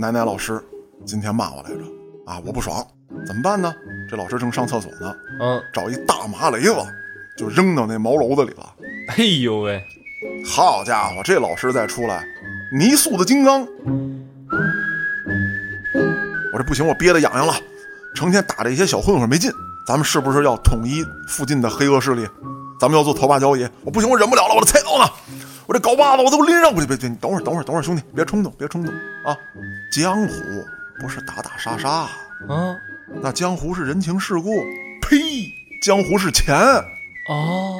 [0.00, 0.58] 奶奶老师
[1.04, 1.76] 今天骂我来着
[2.24, 2.82] 啊，我不爽，
[3.26, 3.70] 怎么办呢？
[4.08, 6.74] 这老师正上厕所呢，嗯，找一大麻雷子
[7.36, 8.74] 就扔到那茅楼子里了。
[9.08, 9.84] 哎呦喂，
[10.42, 12.24] 好家伙，这老师再出来，
[12.72, 13.60] 泥塑的金刚。
[16.54, 17.52] 我这不行，我憋得痒痒了，
[18.14, 19.52] 成天打这些小混混没劲。
[19.86, 22.26] 咱们是不是要统一附近的黑恶势力？
[22.80, 23.68] 咱们要做头把交椅。
[23.84, 25.04] 我不行，我忍不了了，我的菜刀呢？
[25.70, 26.74] 我这镐把子我都拎上。
[26.74, 28.92] 不对不对，你等会儿等会儿等会儿，兄弟，别冲动，别冲动
[29.24, 29.38] 啊！
[29.92, 30.34] 江湖
[31.00, 31.88] 不是打打杀杀，
[32.48, 32.76] 啊，
[33.22, 34.50] 那江湖是人情世故。
[35.00, 35.16] 呸！
[35.80, 36.56] 江湖是钱。
[37.28, 37.78] 哦，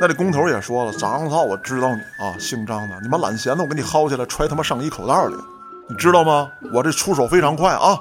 [0.00, 5.34] 那这工头也说了，张操，我知道你啊，姓张的，你妈懒闲的，我给你薅下来揣他妈上衣口袋里，
[5.90, 6.50] 你知道吗？
[6.72, 8.00] 我这出手非常快啊，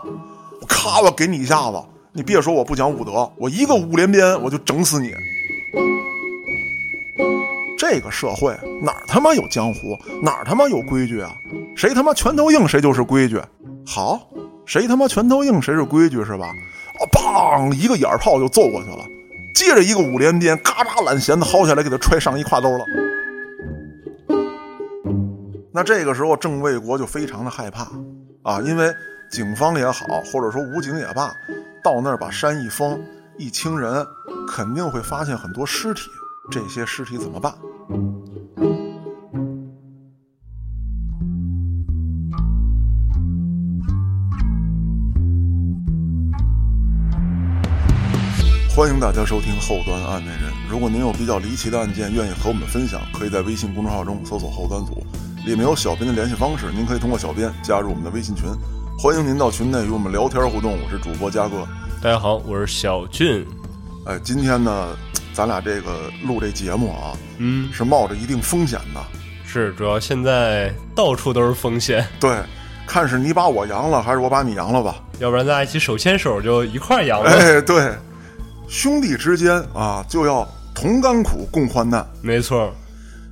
[0.62, 1.84] 我咔，我给你一下子，
[2.14, 5.14] 你别说我不讲武德，我一个五连鞭我就整死你。
[7.77, 11.35] 这个社会哪儿他妈有江湖，哪儿他妈有规矩啊？
[11.75, 13.41] 谁他妈拳头硬谁就是规矩。
[13.86, 14.30] 好，
[14.66, 16.47] 谁他妈拳头硬谁是规矩是吧？
[17.00, 19.05] 哦，梆，一个眼儿炮就揍过去了。
[19.53, 22.85] 接着一个五连鞭，嘎巴懒弦子薅下来，给他揣上衣挎兜了。
[25.73, 27.88] 那这个时候，郑卫国就非常的害怕
[28.44, 28.89] 啊，因为
[29.30, 31.33] 警方也好，或者说武警也罢，
[31.83, 32.97] 到那儿把山一封，
[33.38, 34.05] 一清人，
[34.47, 36.03] 肯定会发现很多尸体。
[36.51, 37.53] 这些尸体怎么办？
[48.75, 50.51] 欢迎大家收听后端案内人。
[50.69, 55.01] 如果您有比较离奇的案件，愿意和我们分享，可以在微信公众号中搜索“后端组”，
[55.47, 58.45] 里面有小编的联系方式，您可以通过小编加入我们的微信群。
[58.99, 60.77] 欢迎您到群内与我们聊天互动。
[60.77, 61.66] 我是主播嘉哥。
[62.01, 63.45] 大家好，我是小俊。
[64.05, 64.95] 哎，今天呢，
[65.36, 69.03] 咱俩这个录这节目啊，嗯，是冒着一定风险的。
[69.45, 72.38] 是，主要现在到处都是风险，对，
[72.88, 74.95] 看是你把我扬了，还是我把你扬了吧？
[75.19, 77.29] 要不然咱俩一起手牵手就一块儿养了。
[77.29, 77.94] 哎，对，
[78.69, 82.07] 兄弟之间啊，就要同甘苦，共患难。
[82.22, 82.73] 没错，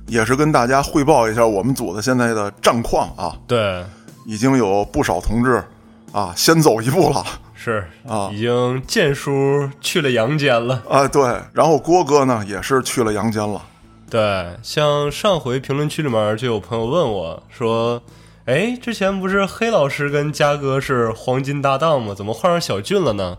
[0.06, 3.82] 也是跟大家汇报一下我们组的现在的战况啊，对，
[4.26, 5.64] 已经有不少同志
[6.12, 7.24] 啊先走一步了
[7.64, 10.82] 是啊已经剑叔去了阳间了。
[10.86, 11.22] 啊，对，
[11.54, 13.62] 然后郭哥呢也是去了阳间了，
[14.10, 18.02] 对，像上回评论区里面就有朋友问我说
[18.44, 22.14] ：“哎，之前不是黑老师跟嘉哥是黄金搭档吗？
[22.14, 23.38] 怎么换上小俊了呢？”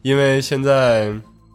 [0.00, 1.12] 因为现在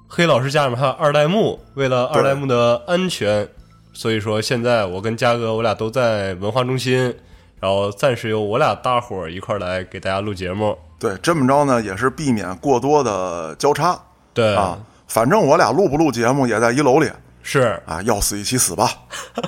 [0.08, 3.48] 黑老师家里面还有二代目，为了二代目的安全，
[3.94, 7.16] 所以说现在我跟嘉哥我俩都在文化中心，
[7.60, 10.78] 然后暂时由我俩大伙儿一块儿来给大家录节目。
[11.04, 14.00] 对，这么着呢也是避免过多的交叉
[14.34, 18.90] 对，啊，反正我俩录不录节目也在一楼里是啊，要死一起死吧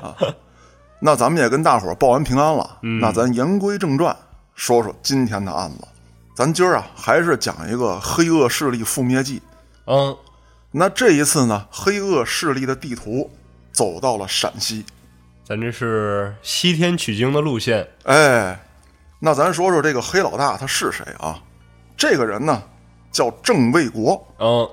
[0.01, 0.13] 啊。
[0.99, 4.13] 那咱们也跟大伙儿报完平安了，那咱言归正传，
[4.53, 5.87] 说说今天的案子。
[6.35, 9.41] 咱今儿啊还是讲一个黑恶势力覆灭记。
[9.85, 10.13] 嗯，
[10.71, 13.31] 那这一次呢，黑恶势力的地图
[13.71, 14.85] 走到了陕西。
[15.45, 17.87] 咱这是西天取经的路线。
[18.03, 18.59] 哎，
[19.19, 21.39] 那咱说说这个黑老大他是谁啊？
[21.97, 22.61] 这个人呢
[23.11, 24.69] 叫郑卫国，嗯，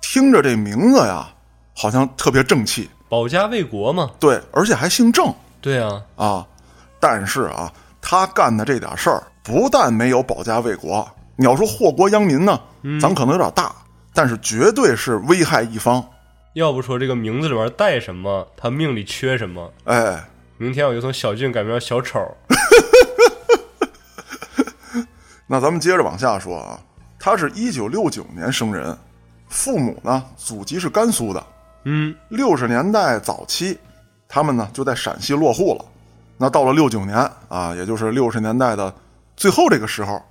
[0.00, 1.28] 听着这名字呀，
[1.74, 2.88] 好像特别正气。
[3.08, 4.10] 保家卫国嘛。
[4.20, 6.46] 对，而且还姓郑对啊，啊。
[7.00, 12.60] 但是啊，他干的这点事儿，不但没有保家卫国，你要说祸国殃民呢，
[13.00, 13.74] 咱可能有点大，
[14.12, 16.04] 但是绝对是危害一方。
[16.54, 19.72] 要不说这个名字里面带什么，他命里缺什么。
[19.84, 20.22] 哎，
[20.56, 22.18] 明天我就从小俊改名叫小丑。
[25.50, 26.78] 那咱们接着往下说啊，
[27.18, 28.94] 他是一九六九年生人，
[29.48, 31.42] 父母呢祖籍是甘肃的，
[31.84, 33.78] 嗯，六十年代早期，
[34.28, 35.84] 他们呢就在陕西落户了。
[36.36, 37.16] 那到了六九年
[37.48, 38.94] 啊，也就是六十年代的
[39.38, 40.22] 最后这个时候，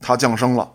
[0.00, 0.68] 他降生了。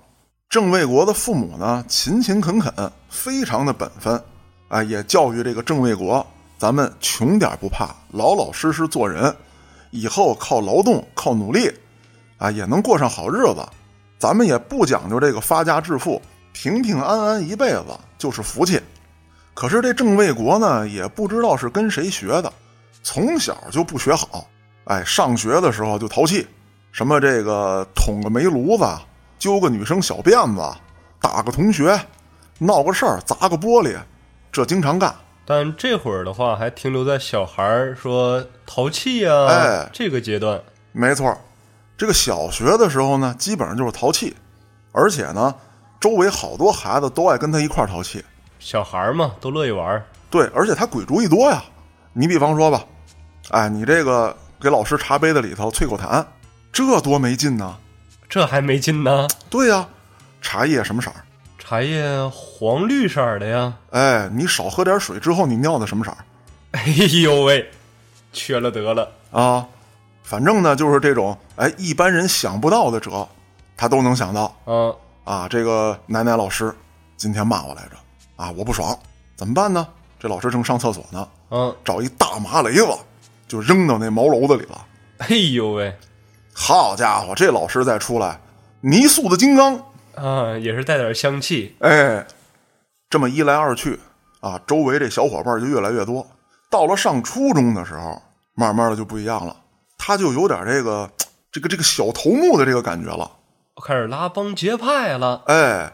[0.47, 2.73] 郑卫国的父母呢勤勤恳恳，
[3.09, 4.23] 非常的本分，
[4.69, 6.25] 啊，也教育这个郑卫国，
[6.58, 9.35] 咱们穷点不怕，老老实实做人，
[9.90, 11.70] 以后靠劳动靠努力，
[12.37, 13.67] 啊，也能过上好日子。
[14.22, 16.22] 咱们也不讲究这个发家致富，
[16.53, 17.85] 平平安安一辈子
[18.20, 18.79] 就是福气。
[19.56, 22.53] 可是这郑卫国呢，也不知道是跟谁学的，
[23.02, 24.47] 从小就不学好。
[24.84, 26.46] 哎，上学的时候就淘气，
[26.91, 28.85] 什么这个捅个煤炉子，
[29.40, 30.79] 揪个女生小辫子，
[31.20, 32.00] 打个同学，
[32.59, 33.97] 闹个事儿，砸个玻璃，
[34.52, 35.12] 这经常干。
[35.47, 40.62] 但这会儿的话，还停留在小孩儿说淘气呀、哎这个阶段。
[40.91, 41.35] 没错，
[42.02, 44.36] 这个小学的时候呢，基本上就是淘气，
[44.92, 45.53] 而且呢，
[46.00, 48.26] 周围好多孩子都爱跟他一块儿淘气。
[48.58, 50.03] 小孩儿嘛，都乐意玩。
[50.32, 51.64] 对，而且他鬼主意多呀。
[52.14, 52.84] 你比方说吧，
[53.52, 56.26] 哎，你这个给老师茶杯子里头啐口痰，
[56.74, 57.78] 这多没劲呢！
[58.28, 59.28] 这还没劲呢。
[59.47, 59.88] 对呀，
[60.42, 61.24] 茶叶什么色儿？
[61.59, 63.72] 茶叶黄绿色儿的呀。
[63.92, 66.18] 哎，你少喝点水之后，你尿的什么色儿？
[66.74, 66.84] 哎
[67.22, 67.70] 呦喂，
[68.34, 69.08] 缺了得了。
[69.30, 69.68] 啊，
[70.32, 73.28] 反正呢，就是这种哎，一般人想不到的辙，
[73.76, 74.96] 他都能想到嗯，
[75.26, 75.46] 啊。
[75.50, 76.74] 这个奶奶老师
[77.18, 77.98] 今天骂我来着
[78.38, 78.98] 啊，我不爽，
[79.36, 79.86] 怎么办呢？
[80.18, 82.88] 这老师正上厕所呢，嗯，找一大麻雷子
[83.46, 84.86] 就扔到那茅楼子里了。
[85.18, 85.94] 哎呦喂，
[86.54, 88.40] 好家伙，这老师再出来，
[88.80, 89.84] 泥塑的金刚，
[90.16, 91.76] 啊，也是带点香气。
[91.80, 92.26] 哎，
[93.10, 94.00] 这么一来二去
[94.40, 96.26] 啊，周围这小伙伴就越来越多。
[96.70, 98.22] 到了上初中的时候，
[98.54, 99.54] 慢慢的就不一样了，
[100.03, 101.08] 他就有点这个
[101.52, 103.30] 这个这个小头目的这个感觉了。
[103.86, 105.44] 开始拉帮结派了。
[105.46, 105.94] 哎，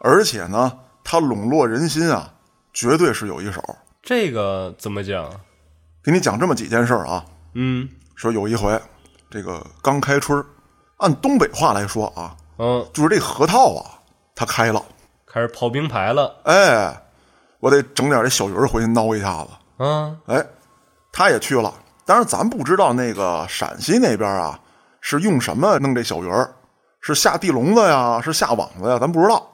[0.00, 2.34] 而且呢，他笼络人心啊，
[2.74, 3.62] 绝对是有一手。
[4.02, 5.30] 这个怎么讲？
[6.04, 7.24] 给你讲这么几件事儿啊，
[7.54, 8.78] 嗯说有一回，
[9.30, 10.44] 这个刚开春儿
[10.98, 13.98] 按东北话来说啊，嗯，就是这核桃啊，
[14.34, 14.82] 它开了。
[15.26, 16.36] 开始刨冰牌了。
[16.44, 17.02] 哎，
[17.60, 19.50] 我得整点这小鱼儿回去挠一下子。
[19.78, 20.44] 嗯，哎，
[21.12, 21.72] 他也去了，
[22.08, 24.58] 当然咱不知道那个陕西那边啊
[25.02, 26.50] 是用什么弄这小鱼儿，
[27.02, 29.46] 是下地笼子呀，是下网子呀，咱不知道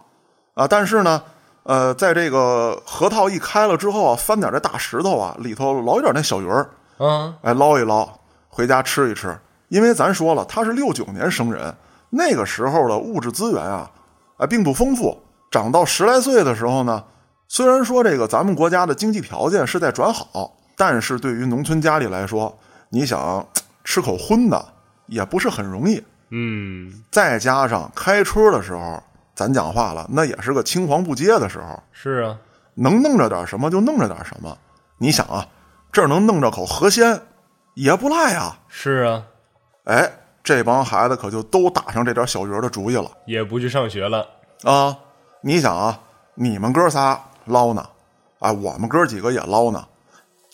[0.55, 0.65] 啊。
[0.65, 1.21] 但是呢，
[1.65, 8.09] 呃，在这个河套一开了之后啊，翻点这大石头啊，里头捞一点那小鱼儿，嗯，哎，捞一捞，
[8.49, 9.37] 回家吃一吃。
[9.67, 11.75] 因为咱说了，他是六九年生人，
[12.11, 13.91] 那个时候的物质资源啊，
[14.37, 15.21] 哎，并不丰富。
[15.51, 17.03] 长到十来岁的时候呢，
[17.49, 22.57] 虽然说这个咱们国家的经济条件是在转好，但是对于农村家里来说，
[22.89, 23.47] 你想
[23.85, 24.65] 吃口荤的
[25.07, 26.03] 也不是很容易。
[26.31, 29.03] 嗯，再加上开春的时候，
[29.35, 32.37] 咱讲话了，那也是个青黄不接的时候，是啊，
[32.75, 34.57] 能弄着点什么就弄着点什么。
[34.99, 35.47] 你想啊，
[35.93, 37.21] 这儿能弄着口河鲜，
[37.75, 38.59] 也不赖啊。
[38.69, 39.23] 是啊，
[39.85, 40.11] 哎，
[40.43, 44.27] 这帮孩子可就都打上这点小鱼儿的主意了也不去上学了。
[44.63, 44.97] 啊！
[45.41, 46.01] 你想啊，
[46.35, 47.87] 你们哥仨捞呢，
[48.39, 49.87] 啊，我们哥几个也捞呢，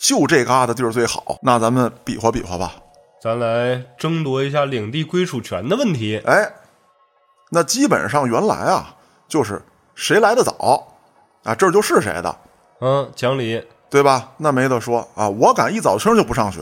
[0.01, 1.37] 就这嘎达地儿最好。
[1.43, 2.73] 那咱们比划比划吧。
[3.21, 6.19] 咱来争夺一下领地归属权的问题。
[6.25, 6.51] 哎，
[7.51, 8.95] 那基本上原来啊，
[9.27, 9.61] 就是
[9.93, 10.87] 谁来的早，
[11.43, 12.35] 啊，这儿就是谁的，
[12.79, 13.63] 嗯，讲理。
[13.91, 14.31] 对吧？
[14.37, 16.61] 那没得说啊，我敢一早清就不上学，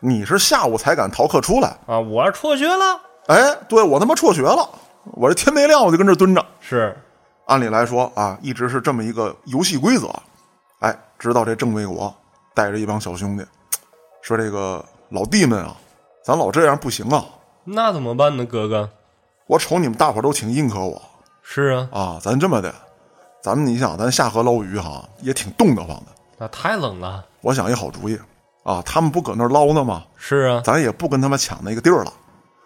[0.00, 1.68] 你是下午才敢逃课出来。
[1.86, 3.00] 啊，我是辍学了。
[3.28, 4.68] 哎，对我他妈辍学了，
[5.04, 6.44] 我这天没亮我就跟这儿蹲着。
[6.60, 6.94] 是，
[7.46, 10.10] 按理来说啊，一直是这么一个游戏规则。
[10.80, 12.14] 哎，直到这郑卫国
[12.58, 13.46] 带着一帮小兄弟，
[14.20, 15.76] 说这个老弟们啊，
[16.24, 17.24] 咱老这样不行啊！
[17.62, 18.90] 那怎么办呢，哥哥？
[19.46, 21.00] 我瞅你们大伙儿都挺认可我
[21.40, 22.74] 是啊，啊，咱这么的，
[23.40, 26.06] 咱们你想，咱下河捞鱼哈，也挺冻得慌的。
[26.36, 27.24] 那太冷了。
[27.42, 28.18] 我想一好主意
[28.64, 30.02] 啊，他们不搁那儿捞呢吗？
[30.16, 32.12] 是啊，咱也不跟他们抢那个地儿了，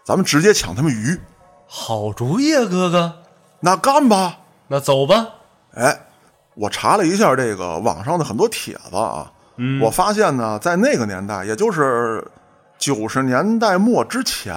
[0.07, 1.21] 咱们直接抢他们鱼。
[1.67, 3.13] 好主意啊，哥哥。
[3.61, 4.39] 那干吧！
[4.69, 5.29] 那走吧。
[5.75, 6.01] 哎，
[6.55, 12.27] 我查了一下这个网上的很多帖子啊，嗯我发现呢，在那个年代，也就是
[12.79, 14.55] 九十年代末之前，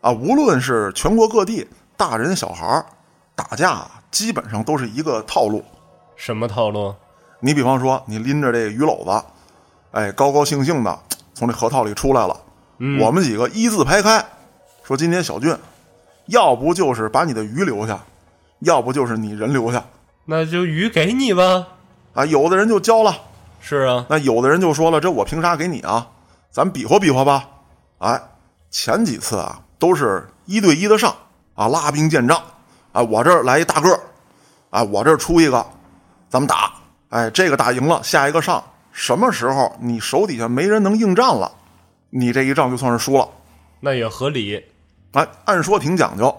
[0.00, 1.66] 啊，无论是全国各地
[1.96, 2.86] 大人小孩儿
[3.34, 5.64] 打架，基本上都是一个套路。
[6.16, 6.94] 什么套路？
[7.40, 9.24] 你比方说，你拎着这鱼篓子，
[9.90, 10.98] 哎，高高兴兴的
[11.34, 12.36] 从这河套里出来了，
[12.78, 14.24] 嗯我们几个一字排开，
[14.82, 15.54] 说今天小俊，
[16.26, 18.00] 要不就是把你的鱼留下，
[18.60, 19.84] 要不就是你人留下。
[20.24, 21.66] 那就鱼给你吧。
[22.14, 23.14] 啊，有的人就交了，
[23.60, 26.08] 是啊，那有的人就说了，这我凭啥给你啊？
[26.50, 27.48] 咱比划比划吧。
[27.98, 28.20] 哎，
[28.70, 31.14] 前几次啊，都是一对一的上
[31.54, 32.40] 啊，拉兵见仗
[32.92, 34.00] 啊，我这儿来一大个儿，
[34.70, 35.66] 啊，我这儿出一个，
[36.28, 36.72] 咱们打。
[37.08, 38.62] 哎，这个打赢了，下一个上。
[38.92, 41.52] 什么时候你手底下没人能应战了，
[42.10, 43.28] 你这一仗就算是输了。
[43.80, 44.64] 那也合理。
[45.12, 46.34] 哎，按说挺讲究。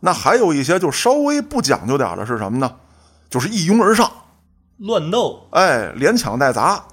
[0.00, 2.74] 那还有一些就稍微不讲究点儿的是什么呢？
[3.30, 4.10] 就是一拥而上，
[4.78, 5.46] 乱斗。
[5.50, 6.84] 哎，连抢带砸。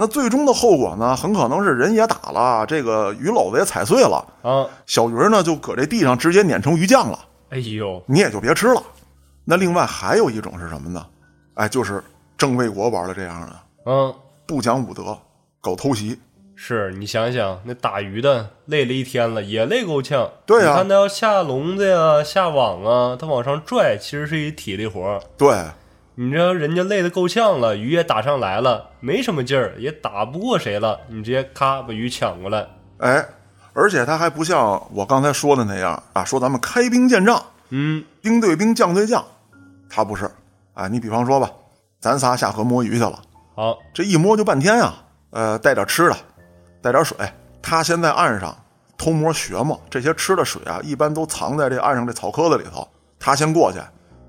[0.00, 7.18] 那最终的后果呢，很可能是人也打了，这个鱼篓子也踩碎了，啊，小鱼儿呢就搁这地上直接碾成鱼酱了，
[7.50, 8.80] 哎呦，你也就别吃了。
[9.44, 11.04] 那另外还有一种是什么呢？
[11.54, 12.00] 哎，就是
[12.36, 14.14] 郑卫国玩的这样的，嗯，
[14.46, 15.18] 不讲武德，
[15.60, 16.16] 搞偷袭。
[16.54, 20.30] 是你想想，那打鱼的累了一天了，也累够呛。
[20.46, 25.20] 对呀你看他要下笼子呀、下网啊，他往上拽，其实是一体力活。
[25.36, 25.48] 对，
[26.20, 32.66] 你这人家累得够呛了，鱼也打上来了，没什么劲儿，也打不过谁了，你直接咔把鱼抢过来。
[32.96, 33.24] 哎，
[33.72, 39.24] 而且他还不像我刚才说的那样啊，说咱们开兵见仗，嗯，兵对兵，将对将，
[39.88, 40.28] 他不是。
[40.74, 41.48] 哎，你比方说吧，
[42.00, 43.22] 咱仨下河摸鱼去了，
[43.54, 44.92] 好，这一摸就半天呀、
[45.30, 46.16] 呃，带点吃的，
[46.82, 47.16] 带点水，
[47.62, 48.52] 他先在岸上
[48.96, 52.88] 偷摸学嘛，这些吃的水啊，一般都藏在这岸上这草棵子里头。
[53.20, 53.78] 他先过去，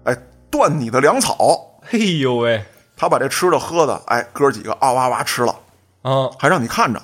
[0.03, 0.15] 哎，
[0.51, 1.65] 断你的粮草。
[1.91, 2.63] 哎呦喂，
[2.95, 5.55] 他把这吃的喝的，哎，哥几个啊哇哇吃了，
[6.03, 7.01] 啊，还让你看着，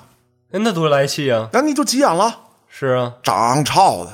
[0.52, 1.48] 哎那多来气啊！
[1.52, 2.40] 那你就急眼了。
[2.68, 4.10] 是啊，长操的，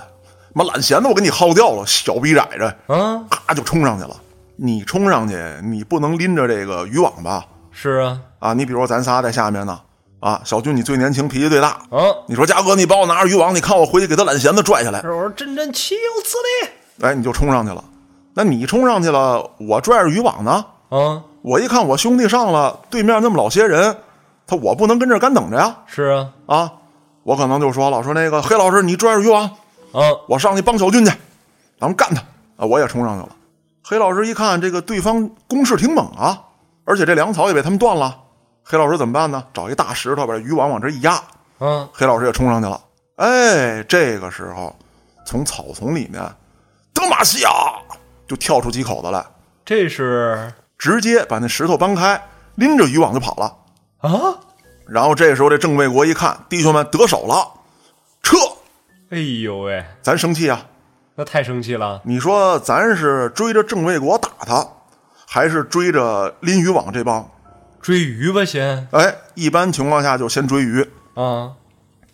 [0.55, 4.17] 妈懒闲的，我给你薅掉了，小逼崽子，啊，咔就冲上去了。
[4.57, 7.45] 你冲上去，你不能拎着这个渔网吧？
[7.71, 9.81] 是啊，啊，你比如说咱仨在下面呢，
[10.21, 17.07] 啊，小军你最年轻，脾气最大，啊，你说嘉哥，你帮我拿着渔网，你看我回去给他懒闲的拽下来，我说真真岂有此理！
[17.07, 17.85] 哎，你就冲上去了。
[18.35, 23.97] 那你冲上去了，我拽着渔网呢，啊，我一看我兄弟上了，对面那么老些人，
[24.47, 26.73] 他我不能跟这儿干等着呀，是啊，啊，
[27.25, 29.45] 我可能就说了，说那个黑老师，你拽着渔网，
[29.93, 31.13] 啊，我上去帮小军去，
[31.79, 32.23] 咱们干他
[32.57, 32.67] 啊！
[32.67, 33.37] 我也冲上去了。
[33.85, 36.41] 黑老师一看这个对方攻势挺猛啊，
[36.85, 38.17] 而且这粮草也被他们断了。
[38.63, 39.45] 黑老师怎么办呢？
[39.53, 41.21] 找一大石头把这渔网往这一压，
[41.59, 42.81] 嗯，黑老师也冲上去了。
[43.17, 44.75] 哎，这个时候
[45.27, 46.23] 从草丛里面，
[46.95, 47.51] 德玛西亚
[48.33, 49.23] 就跳出几口子来，
[49.63, 52.19] 这是直接把那石头搬开，
[52.55, 53.55] 拎着渔网就跑了。
[53.99, 54.41] 啊，
[54.87, 57.47] 然后这时候这郑卫国一看，弟兄们得手了，
[58.23, 58.39] 撤，
[59.11, 60.65] 哎呦喂，咱生气啊！
[61.15, 62.01] 那太生气了。
[62.07, 64.67] 你说咱是追着郑卫国打他，
[65.27, 67.31] 还是追着拎渔网这帮？
[67.83, 70.81] 追鱼吧先哎，一般情况下就先追鱼。
[71.13, 71.53] 啊，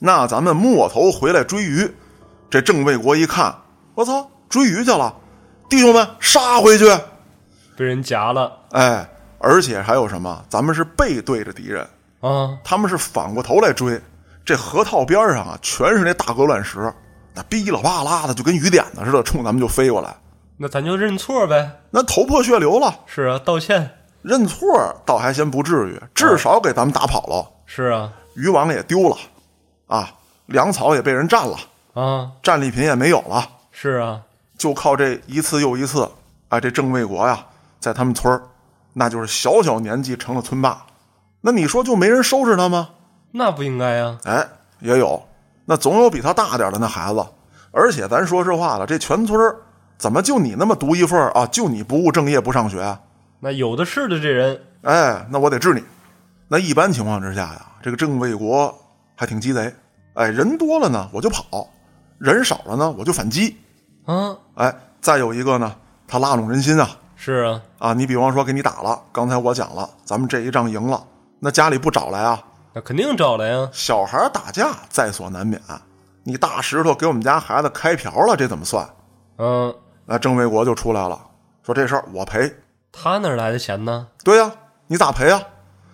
[0.00, 1.94] 那咱们末头回来追鱼，
[2.50, 3.54] 这郑卫国一看，
[3.94, 5.14] 我操，追鱼去了，
[5.68, 6.86] 弟兄们杀回去！
[7.76, 9.08] 被人夹了哎，
[9.38, 10.44] 而且还有什么？
[10.48, 11.86] 咱们是背对着敌人，
[12.20, 14.00] 啊，他们是反过头来追。
[14.44, 16.92] 这河套边上啊，全是那大鹅卵石，
[17.34, 20.16] 那哔哩吧啦的，就跟雨点子似的，冲咱们就飞过来。
[20.56, 21.70] 那咱就认错呗。
[21.90, 23.90] 那头破血流了，是啊，道歉。
[24.22, 24.66] 认错
[25.06, 27.48] 倒还先不至于，至少给咱们打跑了。
[27.66, 29.16] 是啊，渔网也丢了，
[29.86, 30.10] 啊，
[30.46, 31.56] 粮草也被人占了，
[31.94, 34.20] 啊，战利品也没有了，是啊，
[34.58, 36.06] 就靠这一次又一次，
[36.48, 37.46] 哎，这郑卫国呀，
[37.78, 38.42] 在他们村儿，
[38.92, 40.84] 那就是小小年纪成了村霸，
[41.40, 42.90] 那你说就没人收拾他吗？
[43.30, 44.18] 那不应该呀。
[44.24, 44.44] 哎，
[44.80, 45.22] 也有，
[45.64, 47.24] 那总有比他大点的那孩子，
[47.70, 49.56] 而且咱说实话了，这全村儿
[49.96, 51.46] 怎么就你那么独一份儿啊？
[51.46, 52.98] 就你不务正业不上学？
[53.38, 55.84] 那有的是的这人哎，那我得治你。
[56.48, 58.76] 那一般情况之下呀，这个郑卫国
[59.14, 59.72] 还挺鸡贼。
[60.14, 61.68] 哎，人多了呢，我就跑；
[62.18, 63.56] 人少了呢，我就反击。
[64.08, 67.92] 啊，哎，再有一个呢，他拉拢人心啊是啊，啊！
[67.92, 71.04] 你比方说给你打了，刚才我讲了，咱们这一仗赢了，
[71.40, 72.42] 那家里不找来啊？
[72.72, 73.68] 那肯定找来呀。
[73.70, 75.60] 小孩打架在所难免，
[76.22, 78.88] 你大石头给我们家孩子开瓢了，这怎么算？
[79.36, 79.74] 嗯，
[80.06, 81.20] 那郑卫国就出来了，
[81.62, 82.50] 说这事儿我赔。
[82.90, 84.08] 他哪来的钱呢？
[84.24, 84.50] 对呀、
[84.86, 85.42] 你咋赔啊？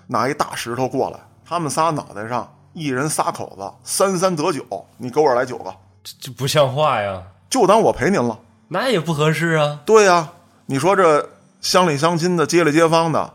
[0.06, 4.62] 拿一大石头过来，他们仨脑袋上一人仨口子，三三得九，
[4.99, 8.39] 你给我来九个，这这不像话呀，就当我赔您了。
[8.69, 9.81] 那也不合适啊。
[9.85, 10.31] 对呀、
[10.67, 13.35] 你说这乡里乡亲的、街里街坊的，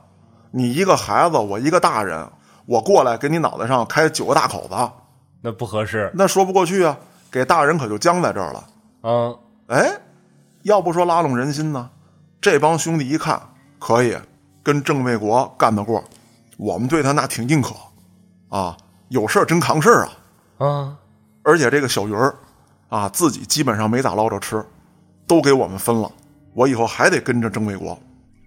[0.51, 2.27] 你一个孩子，我一个大人，
[2.65, 4.75] 我过来给你脑袋上开九个大口子，
[5.41, 6.97] 那不合适那说不过去啊。
[7.31, 8.67] 给大人可就僵在这儿了。
[9.03, 9.37] 嗯。
[9.67, 9.87] 哎，
[10.63, 11.87] 要不说拉拢人心呢，
[12.41, 13.39] 这帮兄弟一看
[13.77, 14.17] 可以
[14.63, 16.03] 跟郑卫国干得过，
[16.57, 17.75] 我们对他那挺认可
[18.49, 18.75] 啊，
[19.09, 20.11] 有事儿真扛事儿啊。
[20.57, 20.97] 啊，
[21.43, 22.35] 而且这个小鱼儿
[22.89, 24.65] 啊，自己基本上没咋捞着吃，
[25.25, 26.11] 都给我们分了。
[26.53, 27.97] 我以后还得跟着郑卫国。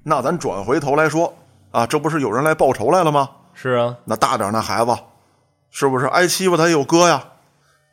[0.02, 1.32] 那咱转回头来说
[1.70, 3.28] 啊，这不是有人来报仇来了吗？
[3.54, 4.96] 是啊，那大点儿那孩子，
[5.70, 7.22] 是不是挨欺负他也有哥呀？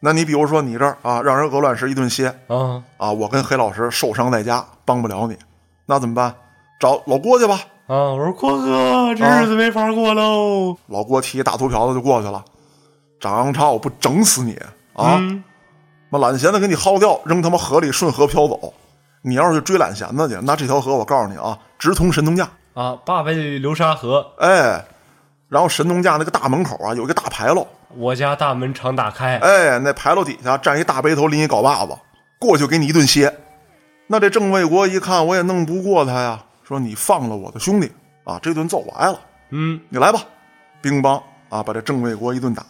[0.02, 5.38] 那你比如说你这儿啊，让人鹅卵石一顿歇啊啊，我跟黑老师受伤在家，帮不了你，
[5.86, 6.34] 那怎么办？
[6.80, 7.60] 找老郭去吧。
[7.88, 8.14] 啊！
[8.14, 10.78] 我说郭哥，这日子没法过喽。
[10.88, 12.46] 老郭提一大秃瓢子就过去了。
[13.20, 14.54] 张超，我不整死你
[14.94, 15.18] 啊！
[15.20, 15.44] 嗯，
[16.10, 18.74] 妈懒闲子给你薅掉，扔他妈河里，顺河漂走。
[19.22, 22.50] 你要是去追懒闲子去，那这条河我告诉你啊，直通神农架。
[22.74, 24.84] 啊，八百里流沙河，哎，
[25.50, 27.68] 然后神农架那个大门口啊，有一个大牌楼。
[27.96, 29.38] 我家大门常打开。
[29.38, 31.94] 哎，那牌楼底下站一大背头，拎一镐把子，
[32.40, 33.32] 过去给你一顿歇。
[34.08, 37.92] 那这郑卫国一看，我也弄不过他呀，说你放了我的兄弟
[38.24, 40.22] 啊，这顿揍我挨了，嗯，你来吧，
[40.82, 42.64] 兵帮啊，把这郑卫国一顿打。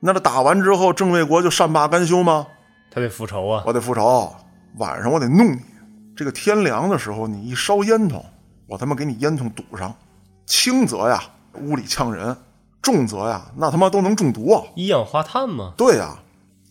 [0.00, 2.46] 那这打完之后，郑卫国就善罢甘休吗？
[2.94, 3.64] 他得复仇啊。
[3.66, 4.32] 我得复仇，
[4.76, 5.60] 晚上我得弄你。
[6.16, 8.22] 这个天凉的时候，你一烧烟囱，
[8.68, 9.92] 我他妈给你烟囱堵上。
[10.46, 11.20] 轻则呀，
[11.54, 12.32] 屋里呛人；
[12.80, 14.62] 重则呀，那他妈都能中毒啊！
[14.76, 15.72] 一氧化碳嘛。
[15.76, 16.16] 对呀，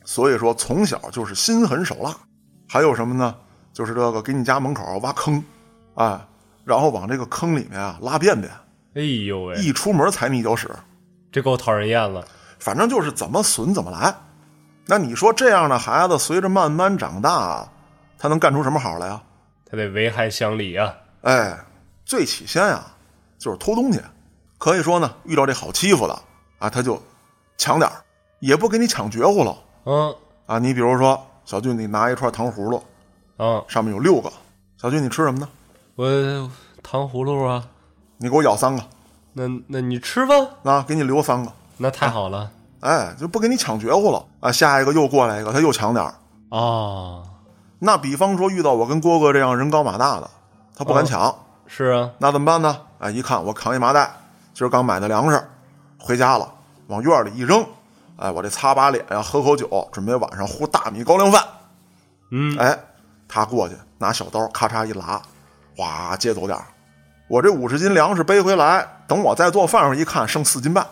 [0.06, 2.16] 所以说从小就是心狠手辣。
[2.70, 3.36] 还有什么呢？
[3.74, 5.44] 就是这个给你家门口挖坑，
[5.96, 6.20] 哎，
[6.64, 8.50] 然后往这个坑里面啊拉便便，
[8.94, 10.70] 哎呦喂，一出门踩你一脚屎，
[11.32, 12.24] 这够讨人厌了。
[12.60, 14.16] 反正就是怎么损怎么来。
[14.86, 17.68] 那你说这样的孩子，随着慢慢长大，
[18.18, 19.22] 他能干出什么好来呀？
[19.66, 20.94] 他得危害乡里啊！
[21.22, 21.58] 哎，
[22.06, 22.86] 最起先啊，
[23.40, 24.02] 就是偷东西。
[24.58, 26.14] 可以说呢，遇到这好欺负的
[26.60, 27.02] 啊，他就
[27.58, 27.96] 抢点儿，
[28.40, 30.60] 也不给你抢绝户了嗯啊。
[30.60, 32.84] 你比如说，小俊，你拿一串糖葫芦，
[33.38, 34.32] 嗯，上面有六个。
[34.78, 35.48] 小俊，你吃什么呢？
[35.96, 37.64] 我糖葫芦啊，
[38.18, 38.84] 你给我咬三个，
[39.34, 41.52] 那那你吃吧，啊给你留三个。
[41.78, 42.52] 那太好了
[42.84, 44.52] 哎，就不给你抢绝户了啊！
[44.52, 46.14] 下一个又过来一个，他又抢点儿。
[46.50, 47.24] 啊，
[47.80, 50.30] 那比方说遇到我跟郭哥这样人高马大的，
[50.76, 51.34] 他不敢抢，
[51.66, 52.78] 是啊，那怎么办呢？
[53.00, 54.12] 哎，一看我扛一麻袋，
[54.54, 55.42] 今儿刚买的粮食，
[55.98, 56.54] 回家了，
[56.88, 57.66] 往院里一扔，
[58.18, 61.42] 哎，我这擦把脸呀，喝口酒，准备晚上烀大米高粱饭。
[62.32, 62.78] 嗯，哎，
[63.30, 65.22] 他过去拿小刀咔嚓一拉，
[65.78, 66.66] 哗接走点儿
[67.30, 70.86] 我这五十斤粮食背回来，等我再做饭时候一看，剩四斤半。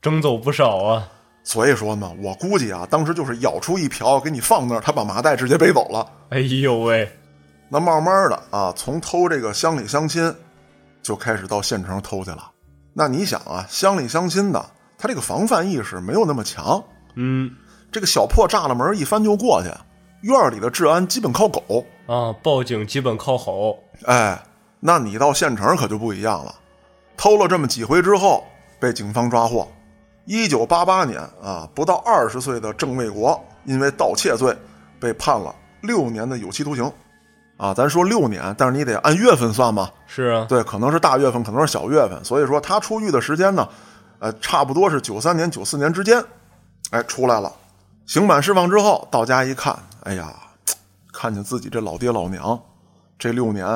[0.00, 1.08] 争走不少啊。
[1.48, 6.04] 所以说嘛，我估计啊，当时就是舀出一瓢给你放那儿，他把麻袋直接背走了。
[6.30, 7.08] 哎呦喂，
[7.68, 10.34] 那慢慢的啊，从偷这个乡里乡亲，
[11.04, 12.50] 就开始到县城偷去了。
[12.92, 14.60] 那你想啊，乡里乡亲的，
[14.98, 16.82] 他这个防范意识没有那么强，
[17.14, 17.48] 嗯
[17.92, 19.68] 这个小破栅栏门一翻就过去，
[20.22, 21.86] 院里的治安基本靠狗。
[22.08, 23.78] 啊，报警基本靠吼。
[24.06, 24.36] 哎，
[24.80, 26.52] 那你到县城可就不一样了，
[27.16, 28.44] 偷了这么几回之后，
[28.80, 29.68] 被警方抓获。
[30.26, 34.54] 一九八八年啊，不到二十岁的郑卫国因为盗窃罪
[35.00, 36.92] 被判了六年的有期徒刑。
[37.56, 39.90] 啊，咱说六年，但是你得按月份算嘛。
[40.06, 43.66] 是啊，对，可能是大月份，可能是小月份，所以说他出狱的时间呢，
[44.18, 46.22] 呃，差不多是九三年、九四年之间，
[46.90, 47.50] 哎，出来了，
[48.04, 50.34] 刑满释放之后，到家一看，哎呀，
[51.14, 52.60] 看见自己这老爹老娘，
[53.18, 53.66] 这六年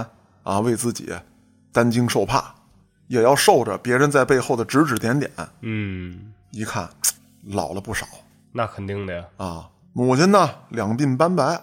[0.42, 1.10] 啊，为自己
[1.72, 2.52] 担惊受怕，
[3.06, 5.30] 也要受着别人在背后的指指点点，
[5.62, 6.88] 嗯，一看
[7.46, 8.06] 老了不少
[8.52, 9.24] 那肯定的呀。
[9.36, 9.68] 啊。
[9.92, 11.60] 母亲呢两鬓斑白，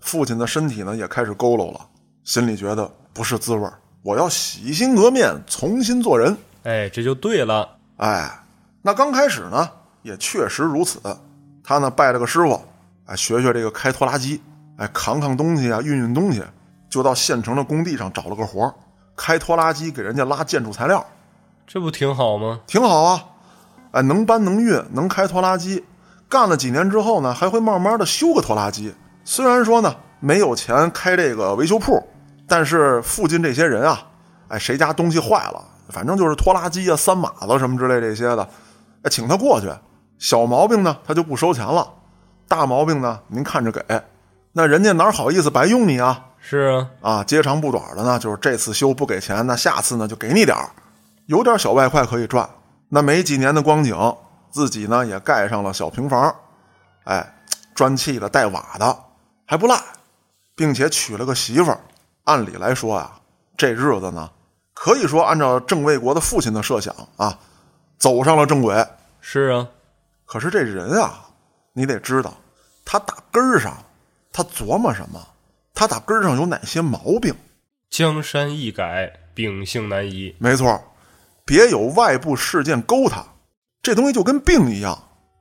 [0.00, 1.80] 父亲的身体呢也开始佝偻了，
[2.22, 6.36] 心里觉得不是滋味儿我要洗心革面，重新做人。
[6.64, 7.78] 哎，这就对了。
[7.96, 8.44] 哎，
[8.82, 9.70] 那刚开始呢，
[10.02, 11.00] 也确实如此。
[11.64, 12.60] 他呢拜了个师傅，
[13.06, 14.42] 哎，学学这个开拖拉机，
[14.76, 16.42] 哎，扛扛东西啊，运运东西，
[16.90, 18.74] 就到县城的工地上找了个活儿
[19.16, 21.04] 开拖拉机给人家拉建筑材料，
[21.66, 22.60] 这不挺好吗？
[22.66, 23.24] 挺好啊。
[23.92, 25.84] 哎，能搬能运，能开拖拉机。
[26.28, 28.94] 干了几年之后呢，还会慢慢的修个拖拉机。
[29.24, 32.02] 虽然说呢没有钱开这个维修铺，
[32.48, 34.02] 但是附近这些人啊，
[34.48, 38.48] 哎，谁家东西坏了，反正就是拖拉机啊、三马子什么之类这些的，
[39.02, 39.70] 哎，请他过去。
[40.18, 41.84] 小毛病呢，他就不收钱了；
[42.48, 43.84] 大毛病呢，您看着给。
[44.52, 46.26] 那人家哪好意思白用你啊？
[46.38, 50.70] 是啊，啊，接长不短的呢，就是这次修不给钱，那下次呢就给你点儿，
[51.26, 52.48] 有点小外快可以赚。
[52.94, 53.96] 那没几年的光景，
[54.50, 56.36] 自己呢也盖上了小平房，
[57.04, 57.42] 哎，
[57.74, 59.04] 砖砌的带瓦的
[59.46, 59.82] 还不赖，
[60.54, 61.80] 并且娶了个媳妇儿。
[62.24, 63.18] 按理来说啊，
[63.56, 64.30] 这日子呢，
[64.74, 67.38] 可以说按照郑卫国的父亲的设想啊，
[67.96, 68.86] 走上了正轨。
[69.22, 69.66] 是啊，
[70.26, 71.28] 可是这人啊，
[71.72, 72.36] 你得知道，
[72.84, 73.74] 他打根儿上，
[74.30, 75.18] 他琢磨什么，
[75.72, 77.34] 他打根儿上有哪些毛病。
[77.88, 80.36] 江山易改，秉性难移。
[80.38, 80.78] 没错，
[81.52, 83.22] 别有外部事件勾他，
[83.82, 84.98] 这东西就跟病一样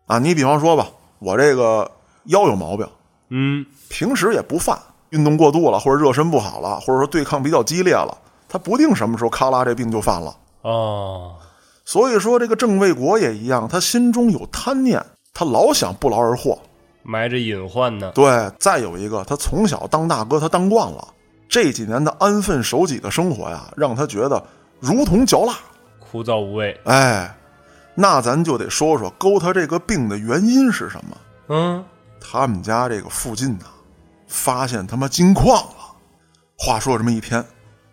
[0.08, 0.19] 啊。
[0.19, 1.89] 你比方说吧，我这个
[2.26, 2.86] 腰有毛病，
[3.30, 4.78] 嗯，平时也不犯，
[5.12, 8.17] 运动过度了，或者热身不好了，或者说对抗比较激烈了，
[8.50, 10.36] 他不定什么时候咔啦这病就犯了。
[10.63, 11.36] 哦，
[11.86, 15.02] 所以说，这个郑卫国也一样，他心中有贪念，
[15.34, 16.60] 他老想不劳而获。
[17.04, 18.12] 埋着隐患呢。
[18.13, 21.08] 对，再有一个，他从小当大哥，他当惯了，
[21.47, 24.43] 这几年的安分守己的生活呀，让他觉得
[24.82, 25.56] 如同嚼蜡。
[26.12, 26.78] 枯燥无味。
[26.84, 27.34] 哎，
[27.95, 31.17] 那咱就得说说勾他这个病的原因是什么。
[31.47, 31.86] 嗯，
[32.19, 33.65] 他们家这个附近呢，
[34.28, 35.95] 发现他妈金矿了。
[36.58, 37.45] 话说这么一天，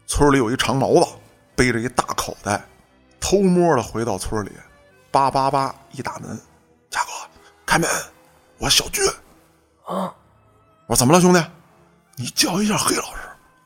[0.07, 1.07] 村里有一长毛子，
[1.55, 2.61] 背着一大口袋，
[3.21, 4.51] 偷摸的回到村里，
[5.13, 6.37] 叭叭叭一打门，
[6.91, 7.11] 家哥
[7.65, 7.89] 开门，
[8.59, 9.05] 我小俊。
[9.87, 10.13] 啊，
[10.87, 11.41] 我说怎么了，兄弟？
[12.17, 13.21] 你叫一下黑老师，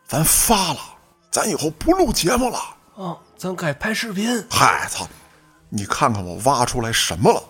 [0.06, 0.78] 咱发了，
[1.30, 2.58] 咱以后不录节目了。
[2.94, 4.46] 哦，咱改拍视频。
[4.48, 5.04] 嗨，操！
[5.68, 7.42] 你看看我挖出来什么了？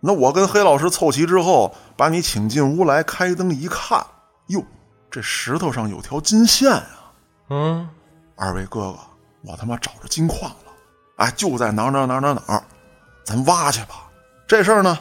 [0.00, 4.04] 那我跟黑老师凑齐之后，把你请进屋来，开灯一看，
[4.48, 4.60] 哟，
[5.08, 7.12] 这石头上有条金线啊！
[7.50, 7.88] 嗯，
[8.34, 8.98] 二位哥哥，
[9.42, 10.72] 我他妈找着金矿了！
[11.18, 12.64] 哎，就在哪儿哪儿哪儿哪儿哪儿，
[13.24, 14.10] 咱挖去吧。
[14.48, 14.98] 这事儿呢，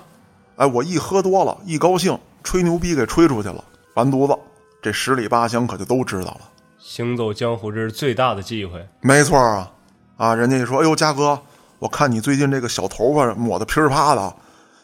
[0.58, 3.64] 哎，我一喝多了，一高兴，吹牛逼给吹出去了，
[3.96, 4.40] 完犊子，
[4.80, 6.42] 这十里八乡可就都知道了。
[6.78, 8.88] 行走江湖这是最大的忌讳。
[9.02, 9.72] 没错啊，
[10.18, 11.40] 啊，人家一说，哎呦，嘉哥，
[11.80, 14.34] 我看你最近这个小头发抹的噼里啪的，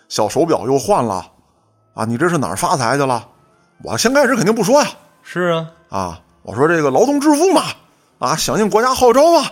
[0.10, 1.26] 小手表又换了，
[1.94, 3.28] 啊，你这是哪儿发财去了？
[3.84, 4.90] 我先开始肯定不说呀，
[5.24, 7.64] 是啊，啊，我说这个劳动致富嘛，
[8.20, 9.52] 啊，响应国家号召啊，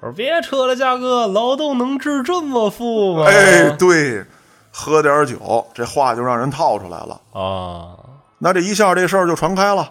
[0.00, 3.24] 我说别扯了，嘉哥，劳动能致这么富吗？
[3.26, 4.24] 哎，对，
[4.72, 7.20] 喝点酒，这话就让人套出来了。
[7.32, 7.96] 啊，
[8.38, 9.90] 那这一下这事儿就传开了，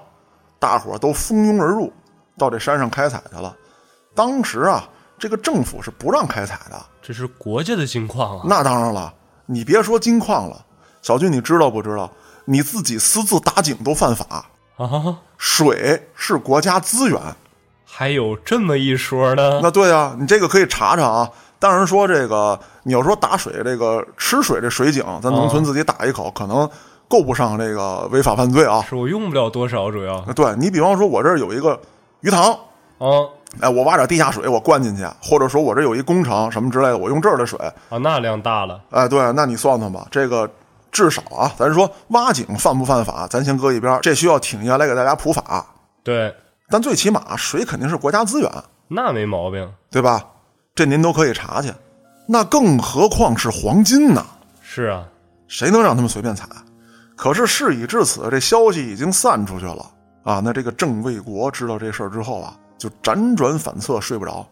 [0.59, 1.91] 大伙儿都蜂拥而入，
[2.37, 3.55] 到这山上开采去了。
[4.13, 4.87] 当时啊，
[5.23, 6.75] 这个政府是不让开采的。
[7.01, 8.45] 这是国家的金矿啊！
[8.45, 9.13] 那当然了，
[9.45, 10.65] 你别说金矿了，
[11.01, 12.11] 小军，你知道不知道？
[12.43, 14.45] 你自己私自打井都犯法。
[14.75, 17.17] 啊，水是国家资源，
[17.85, 19.61] 还有这么一说呢？
[19.63, 21.29] 那对啊，你这个可以查查啊。
[21.57, 26.69] 当然说这个，你要说打水这个吃水这水井，咱农村自己打一口，可能
[27.07, 28.81] 够不上这个违法犯罪啊。
[28.89, 31.79] 是我用不了多少，主要对你比方说，我这儿有一个
[32.19, 32.51] 鱼塘，
[32.97, 33.07] 啊
[33.59, 40.49] 哎，我挖点地下水，我灌进去，或者说我这有一工程什么之类的，我用这儿的水，啊，那量大了，哎，对，那你算算吧，这个
[40.91, 45.65] 至少啊，咱说挖井犯不犯法，咱先搁一边儿，这需要挺下来给大家普法。
[46.03, 46.33] 对，
[46.69, 48.51] 但最起码水肯定是国家资源，
[48.87, 49.71] 那没毛病。
[49.91, 50.25] 对吧？
[50.75, 51.71] 这您都可以查去。
[52.27, 54.25] 那更何况是黄金呢？
[54.61, 55.03] 是啊，
[55.47, 56.47] 谁能让他们随便采？
[57.15, 59.85] 可是事已至此，这消息已经散出去了
[60.23, 60.41] 啊！
[60.43, 64.47] 那这个郑卫国知道这事儿之后啊，就辗转反侧，睡不着。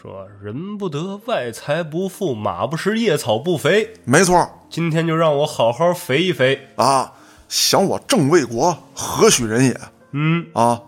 [0.00, 3.94] 说人不得外财不富，马不食夜草不肥。
[4.04, 6.68] 没错今天就让我好好肥一肥。
[6.76, 7.12] 啊，
[7.48, 9.80] 想我郑卫国何许人也
[10.10, 10.80] 嗯，啊？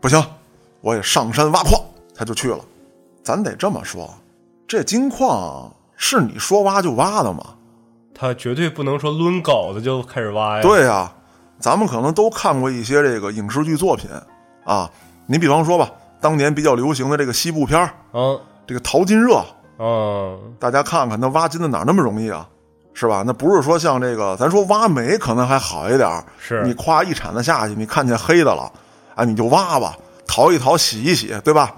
[0.00, 0.20] 不行，
[0.80, 1.80] 我也上山挖矿。
[2.14, 2.58] 他就去了。
[3.22, 4.08] 咱得这么说，
[4.66, 7.54] 这金矿是你说挖就挖的吗？
[8.14, 11.12] 他绝对不能说抡镐子就开始挖呀。，对呀、
[11.60, 14.10] 咱们可能都看过一些这个影视剧作品
[14.64, 14.90] 啊。
[15.26, 19.44] 你比方说吧，当年比较流行的这个西部片儿嗯这个淘金热，
[19.78, 22.48] 嗯，大家看看那挖金子哪儿那么容易啊？
[22.94, 23.22] 是吧？
[23.26, 28.72] 那不是说像这个，咱说挖煤可能还好一点儿是你夸一铲子下去，你看见黑的了，
[29.14, 31.74] 啊，你就挖吧，淘一淘，洗一洗，对吧？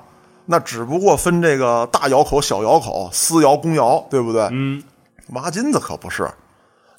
[0.47, 4.49] 那只不过分这个大窑口、小窑口、私窑、公窑，对不对？
[4.53, 4.83] 嗯，
[5.31, 6.27] 挖金子可不是，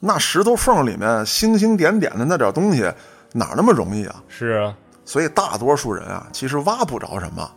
[0.02, 2.82] 那石头缝里面星星点点的那点东西，
[3.32, 4.21] 哪那么容易啊？
[4.28, 4.75] 是啊，
[5.10, 7.50] 所以大多数人啊，其实挖不着什么。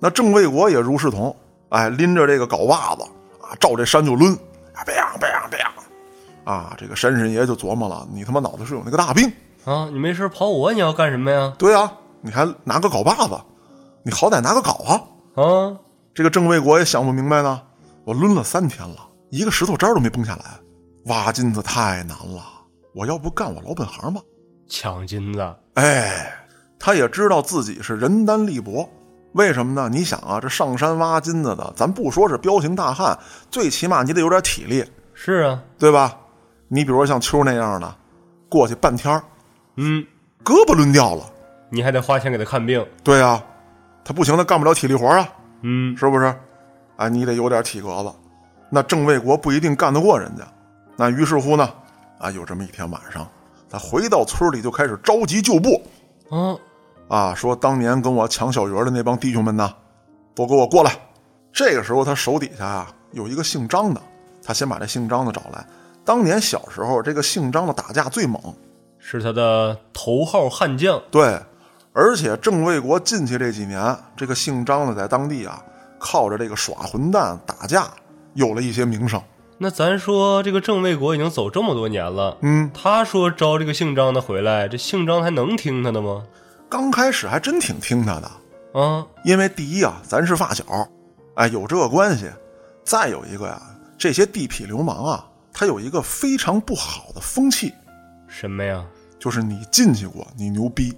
[0.00, 1.34] 那郑卫国也如是同，
[1.68, 3.02] 哎，拎着这个镐把子
[3.40, 4.34] 啊，照这山就抡，
[4.74, 9.32] 啊，啪啪啪，啊，这个山神爷就琢磨了，你他妈脑子是有那个大病？
[9.64, 11.54] 啊，你没事跑我，你要干什么呀？
[11.56, 11.92] 对啊，
[12.22, 13.40] 你还拿个镐把子，
[14.02, 15.00] 你好歹拿个镐啊！
[15.36, 15.78] 啊，
[16.12, 17.62] 这个郑卫国也想不明白呢，
[18.04, 18.96] 我抡了三天了，
[19.30, 20.44] 一个石头渣都没崩下来，
[21.04, 22.42] 挖金子太难了，
[22.96, 24.20] 我要不干我老本行吧？
[24.68, 26.32] 抢金子，哎，
[26.86, 28.88] 他也知道自己是人单力薄，
[29.32, 29.88] 为什么呢？
[29.88, 33.18] 你想啊，这上山挖金子的，咱不说是彪形大汉，
[33.50, 36.16] 最起码你得有点体力，是啊，对吧？
[36.68, 37.92] 你比如说像秋那样的，
[38.48, 39.20] 过去半天儿
[39.74, 40.06] 嗯，
[40.44, 41.24] 胳膊抡掉了，
[41.70, 42.86] 你还得花钱给他看病。
[43.02, 43.44] 对啊，
[44.04, 45.28] 他不行，他干不了体力活啊，
[45.62, 46.32] 嗯，是不是？
[46.98, 48.12] 哎，你得有点体格子。
[48.70, 50.44] 那郑卫国不一定干得过人家。
[50.94, 51.68] 那于是乎呢，
[52.20, 53.26] 啊，有这么一天晚上，
[53.68, 55.82] 他回到村里就开始召集旧部，
[56.30, 56.54] 啊，
[57.08, 59.72] 啊，说当年跟我抢小鱼儿的那帮弟兄们呢，
[60.34, 60.92] 都给我过来。
[61.52, 64.00] 这个时候他手底下啊有一个姓张的，
[64.42, 65.66] 他先把这姓张的找来。
[66.04, 68.40] 当年小时候，这个姓张的打架最猛，
[68.98, 71.02] 是他的头号悍将。
[71.10, 71.40] 对，
[71.92, 75.62] 而且郑卫国进去这几年，这个姓张的在当地啊，
[75.98, 77.88] 靠着这个耍混蛋打架，
[78.34, 79.20] 有了一些名声。
[79.58, 86.24] 那咱说这个郑卫国已经走这么多年了，嗯，他说招这个姓张的回来，这姓张还能听他的吗？
[86.68, 88.30] 刚开始还真挺听他的，
[88.74, 90.64] 嗯，因为第一啊，咱是发小，
[91.34, 92.26] 哎，有这个关系；
[92.84, 93.62] 再有一个呀，
[93.96, 97.72] 这些地痞流氓啊，他有一个非常不好的风气，
[98.28, 98.84] 什么呀？
[99.18, 100.94] 就是你进去过，你牛逼，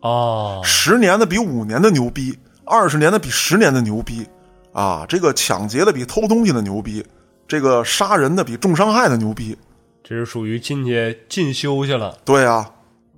[0.00, 4.26] 哦，十年的比五年的牛逼，二十年的比十年的牛逼，
[4.72, 7.04] 啊，这个抢劫的比偷东西的牛逼，
[7.48, 9.56] 这个杀人的比重伤害的牛逼。
[10.04, 12.18] 这是属于进去进修去了。
[12.24, 12.70] 对啊，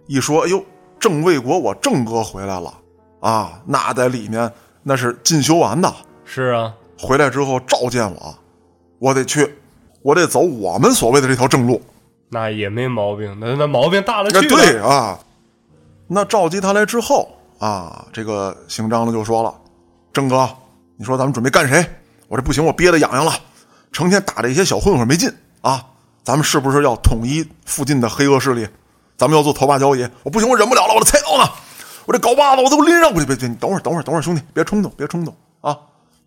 [0.06, 0.64] 一说，哎呦，
[0.98, 2.72] 郑卫国，我郑哥回来了
[3.20, 4.50] 啊，那在里面
[4.82, 5.92] 那是进修完的，
[6.24, 8.34] 是啊，回来之后召见我，
[8.98, 9.54] 我得去，
[10.02, 11.80] 我得走我们所谓的这条正路。
[12.30, 14.48] 那也没毛病，那那毛病大了去哎，了。
[14.48, 15.18] 对啊，
[16.06, 17.28] 那召集他来之后
[17.58, 19.54] 啊，这个姓张的就说了
[20.12, 20.48] ：“郑哥，
[20.96, 21.84] 你说咱们准备干谁？
[22.28, 23.32] 我这不行，我憋得痒痒了，
[23.92, 25.30] 成天打这些小混混没劲
[25.60, 25.84] 啊！
[26.24, 28.66] 咱们是不是要统一附近的黑恶势力？
[29.16, 30.08] 咱们要做头把交椅？
[30.22, 31.50] 我不行，我忍不了了，我的菜刀呢？
[32.06, 33.26] 我这镐把子我都拎上过去。
[33.26, 35.78] 别别，你等会儿，等会儿，等会儿，兄弟，别冲动，别冲动啊！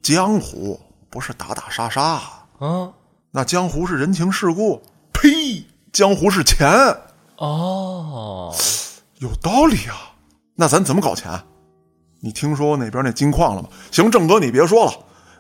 [0.02, 2.19] 江湖不是打打杀杀。”
[2.60, 2.89] 啊，
[3.32, 4.82] 那江湖是人情世故，
[5.13, 5.65] 呸！
[5.93, 6.67] 江湖是钱，
[7.38, 8.56] 哦，
[9.19, 10.13] 有道理啊。
[10.56, 11.32] 那咱怎么搞钱？
[12.19, 13.69] 你听说那边那金矿了吗？
[13.91, 14.93] 行，郑哥，你别说了。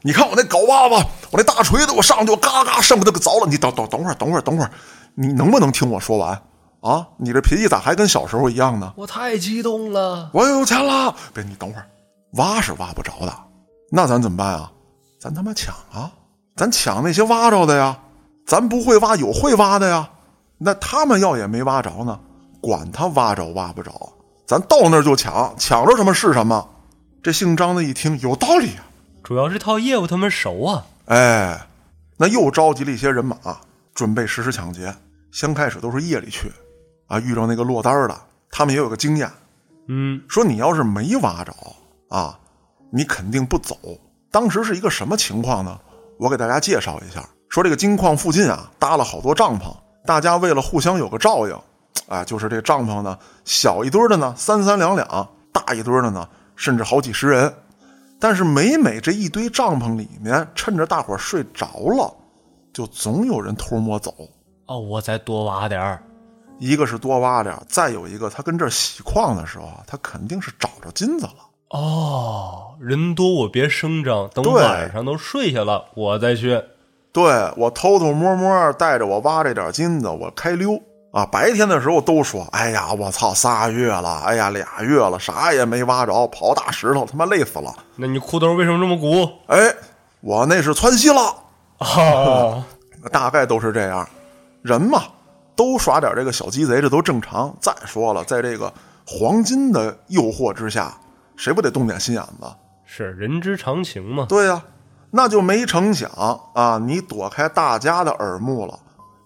[0.03, 3.49] 你看我那镐把子，我那大锤子，我上去我嘎嘎上给他给凿了。
[3.49, 4.71] 你等等等会儿，等会儿，等会儿，
[5.15, 6.39] 你能不能听我说完
[6.87, 7.07] 啊？
[7.17, 8.93] 你这脾气咋还跟小时候一样呢？
[8.95, 10.29] 我太激动了。
[10.33, 11.13] 我有钱了！
[11.33, 11.87] 别，你等会儿，
[12.33, 13.33] 挖是挖不着的。
[13.91, 14.71] 那咱怎么办啊？
[15.19, 16.11] 咱他妈抢啊！
[16.55, 17.99] 咱抢那些挖着的呀！
[18.45, 20.09] 咱不会挖，有会挖的呀。
[20.57, 22.19] 那他们要也没挖着呢，
[22.61, 23.91] 管他挖着挖不着，
[24.45, 26.67] 咱到那儿就抢，抢着什么是什么。
[27.21, 28.85] 这姓张的一听有道理啊，
[29.23, 30.85] 主要这套业务他们熟啊。
[31.05, 31.67] 哎，
[32.17, 33.35] 那又召集了一些人马，
[33.93, 34.95] 准备实施抢劫。
[35.31, 36.51] 先开始都是夜里去，
[37.07, 38.15] 啊，遇到那个落单的，
[38.51, 39.31] 他们也有个经验，
[39.87, 41.53] 嗯，说你要是没挖着
[42.09, 42.37] 啊，
[42.91, 43.75] 你肯定不走。
[44.29, 45.79] 当时是一个什么情况呢？
[46.19, 49.73] 我给大家介绍一下，说这个金矿附近啊搭了好多帐篷，
[50.05, 51.57] 大家为了互相有个照应，
[52.07, 57.53] 啊，就是这帐篷呢小一堆的呢三三两两，大一堆的呢甚至好几十人。
[58.19, 62.11] 但是每每这一堆帐篷里面，趁着大伙儿睡着了，
[62.73, 64.11] 就总有人偷摸走。
[64.65, 66.03] 哦，我再多挖点儿。
[66.59, 71.33] 一个是多挖点儿，再有一个他跟这儿洗矿的时候啊，他肯定是找着金子了。
[71.69, 76.61] 哦，人多我别声张，等晚上都睡下了，我再去。
[77.11, 80.79] 对我偷偷摸摸带着我挖这点金子，我开溜
[81.11, 81.25] 啊。
[81.25, 87.73] 白天的时候都说：“哎呀，我操，仨月了，哎呀，俩月了，啥也没挖着，刨大石头，他妈累死了。
[87.95, 89.73] 那你裤兜为什么这么鼓？”哎，
[90.21, 91.35] 我那是窜稀了，
[91.79, 92.63] 哦，
[93.11, 94.07] 大概都是这样。
[94.61, 95.03] 人嘛，
[95.57, 97.53] 都耍点这个小鸡贼，这都正常。
[97.59, 98.71] 再说了，在这个
[99.05, 100.95] 黄金的诱惑之下，
[101.35, 102.45] 谁不得动点心眼子？
[102.85, 104.25] 是人之常情嘛。
[104.29, 104.63] 对呀、
[105.11, 106.09] 那就没成想
[106.53, 108.79] 啊，你躲开大家的耳目了，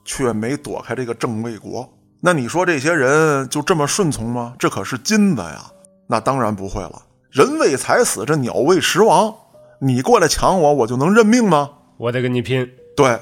[0.04, 1.88] 却没躲开这个郑卫国。
[2.22, 4.54] 那你说这些人就这么顺从吗？
[4.58, 5.66] 这可是金子呀！
[6.08, 7.02] 那当然不会了。
[7.30, 9.34] 人为财死，这鸟为食亡。
[9.80, 11.70] 你过来抢我，我就能认命吗？
[11.98, 12.68] 我得跟你拼。
[12.96, 13.20] 对，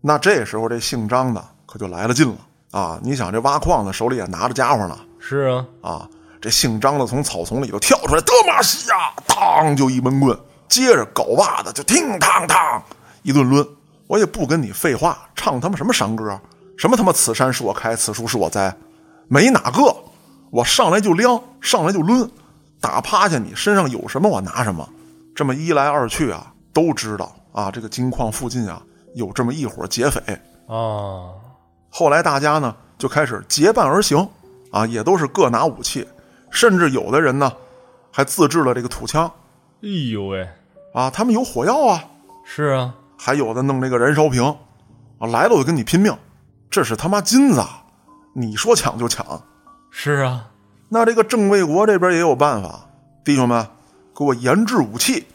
[0.00, 1.42] 那这时候这姓张的
[1.74, 2.36] 可就来了劲了
[2.70, 3.00] 啊！
[3.02, 6.08] 你想这挖矿的手里也拿着家伙呢是啊，啊！
[6.40, 12.80] 这姓张的从草丛里头跳出来，德玛西亚，当就一闷棍，接着镐把子就听当当
[13.24, 13.66] 一顿抡。
[14.06, 16.40] 我也不跟你废话，唱他妈什么山歌，
[16.78, 18.72] 什么他妈此山是我开，此树是我栽，
[19.26, 19.96] 没哪个，
[20.52, 22.30] 我上来就撩，上来就抡，
[22.80, 24.88] 打趴下你身上有什么我拿什么。
[25.34, 28.80] 这么一来二去啊，都知道啊，这个金矿附近啊
[29.16, 30.20] 有这么一伙劫匪。
[30.68, 31.34] 啊，
[31.96, 34.28] 后来大家呢就开始结伴而行，
[34.72, 36.04] 啊，也都是各拿武器，
[36.50, 37.52] 甚至有的人呢
[38.10, 39.30] 还自制了这个土枪。
[39.80, 40.48] 哎呦喂，
[40.92, 42.04] 啊，他们有火药啊，
[42.44, 44.42] 是啊，还有的弄那个燃烧瓶。
[45.20, 46.12] 啊，来了我就跟你拼命，
[46.68, 47.84] 这是他妈金子，啊，
[48.32, 49.40] 你说抢就抢。
[49.92, 50.50] 是啊，
[50.88, 52.88] 那这个郑卫国这边也有办法，
[53.24, 53.64] 弟兄们，
[54.18, 55.28] 给我研制武器。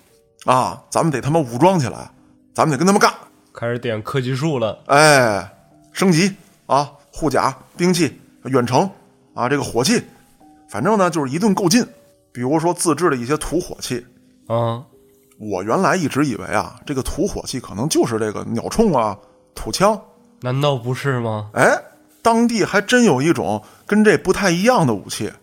[0.43, 2.11] 啊，咱们得他妈武装起来，
[2.53, 3.13] 咱们得跟他们干。
[3.53, 4.77] 开始点科技树了。
[4.87, 5.49] 哎，
[5.93, 6.35] 升级
[6.69, 8.87] 啊，护甲、兵器、远程
[9.33, 10.03] 啊，这个火器，
[10.69, 11.83] 反正呢就是一顿够劲。
[12.31, 14.05] 比如说自制的一些土火器，
[14.45, 14.85] 啊，
[15.39, 19.17] 我原来一直以为啊，这个土火器可能就是这个鸟铳啊、
[19.55, 19.99] 土枪。
[20.41, 21.49] 难道不是吗？
[21.55, 21.75] 哎，
[22.21, 25.33] 当地还真有一种跟这不太一样的武器，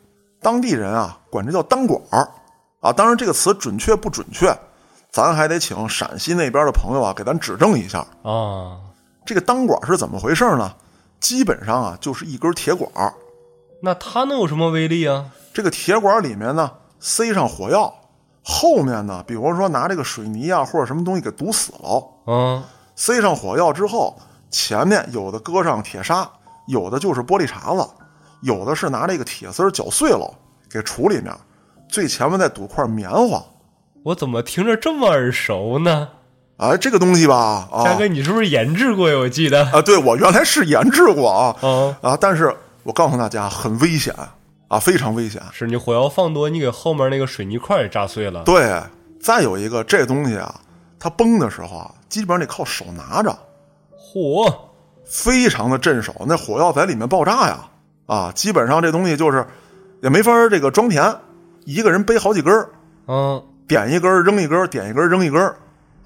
[0.40, 2.30] 当地人啊管这叫单管儿
[2.78, 2.92] 啊。
[2.92, 4.56] 当然这个词准确不准确，
[5.10, 7.98] 咱还得请陕西那边的朋友啊给咱指正一下。
[8.22, 8.78] 啊，
[9.24, 10.72] 这个单管是怎么回事呢？
[11.20, 13.14] 基本上啊，就是一根铁管儿，
[13.82, 15.30] 那它能有什么威力啊？
[15.52, 17.94] 这个铁管里面呢塞上火药，
[18.42, 22.62] 后面呢，比如说拿这个水泥啊或者什么东西给堵死了，嗯，
[22.94, 24.18] 塞上火药之后，
[24.50, 26.30] 前面有的搁上铁砂，
[26.66, 27.88] 有的就是玻璃碴子，
[28.42, 30.32] 有的是拿这个铁丝儿搅碎了
[30.70, 31.34] 给杵里面，
[31.88, 33.42] 最前面再堵块棉花。
[34.04, 36.08] 我怎么听着这么耳熟呢？
[36.58, 39.18] 哎，这个东西吧，啊嘉哥，你是不是研制过呀？
[39.18, 39.64] 我记得。
[39.66, 44.14] 啊，对我原来是研制过啊啊，啊，但是我告诉大家很危险
[44.68, 45.42] 啊，非常危险。
[45.52, 48.42] 是你火药放多，你给后面那个水泥块也炸碎了。
[48.44, 48.80] 对，
[49.20, 50.54] 再有一个这东西啊，
[50.98, 53.38] 它崩的时候啊，基本上得靠手拿着，
[53.98, 54.50] 嚯，
[55.04, 56.14] 非常的镇手。
[56.26, 57.68] 那火药在里面爆炸呀，
[58.06, 59.46] 啊，基本上这东西就是
[60.02, 61.14] 也没法儿这个装填，
[61.66, 62.70] 一个人背好几根儿，
[63.08, 65.54] 嗯，点一根儿扔一根儿，点一根儿扔一根儿，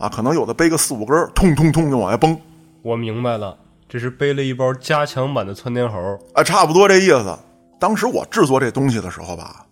[0.00, 2.36] 啊，可能有的背个四五根儿，通通通就往外崩，
[2.80, 3.54] 我明白了，
[3.86, 6.18] 这是背了一包加强版的窜天猴。
[6.32, 7.38] 啊，差不多这意思。
[7.78, 9.66] 当时我制作这东西的时候吧，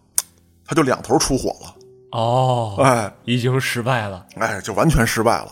[0.67, 1.75] 它就两头出火了，
[2.13, 4.27] 哦，哎已经失败了。
[4.37, 5.49] 哎，就完全失败了。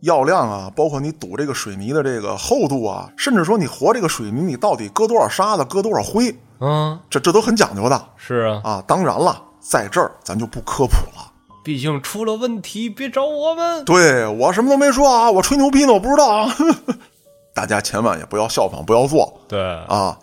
[0.00, 8.84] 药量啊，包括你堵这个水泥的这个厚度啊，甚至说你和这个水泥你到底搁多少沙子，搁多少灰，嗯，这这都很讲究的是啊，啊。
[8.86, 11.32] 当然了，在这儿咱就不科普了。
[11.64, 13.84] 毕竟出了问题别找我们。
[13.86, 16.54] 对我什么都没说啊，我吹牛逼呢，我不知道啊。
[17.54, 20.18] 大家千万也不要效仿，不要做对，啊。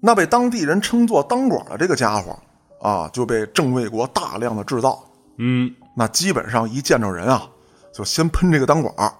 [0.00, 2.38] 那被当地人称作当管的这个家伙
[2.80, 5.02] 啊，就被郑卫国大量的制造。
[5.38, 7.46] 嗯，那基本上一见着人啊，
[7.92, 9.12] 就先喷这个当管儿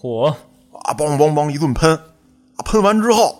[0.00, 3.36] 嚯，啊，梆梆梆一顿喷，啊，喷完之后，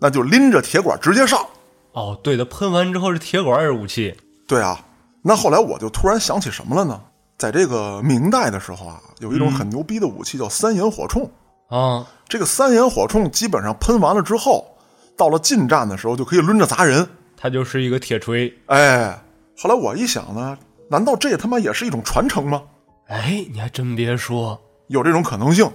[0.00, 1.46] 那就拎着铁管直接上。
[1.92, 4.16] 哦，对的，喷完之后是铁管也是武器。
[4.48, 4.80] 对啊，
[5.22, 7.00] 那后来我就突然想起什么了呢？
[7.40, 11.26] 在这个明代的时候啊，有一种很牛逼的武器叫三眼火铳。
[11.74, 14.76] 啊，这个三眼火铳基本上喷完了之后，
[15.16, 17.08] 到了近战的时候就可以抡着砸人。
[17.38, 18.52] 它就是一个铁锤。
[18.66, 19.18] 哎，
[19.56, 20.58] 后来我一想呢，
[20.90, 22.60] 难道这他妈也是一种传承吗？
[23.06, 25.66] 哎，你还真别说，有这种可能性。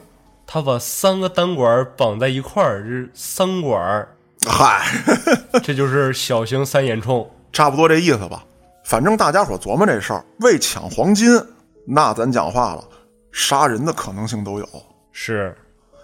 [0.45, 4.07] 他把三个单管绑在一块儿，是三管儿，
[4.47, 4.85] 嗨，
[5.63, 7.25] 这就是小型三眼铳。
[7.51, 8.45] 差不多这意思吧。
[8.83, 11.27] 反正大家伙琢磨这事儿，为抢黄金，
[11.85, 12.83] 那咱讲话了，
[13.31, 14.67] 杀人的可能性都有。
[15.11, 15.55] 是，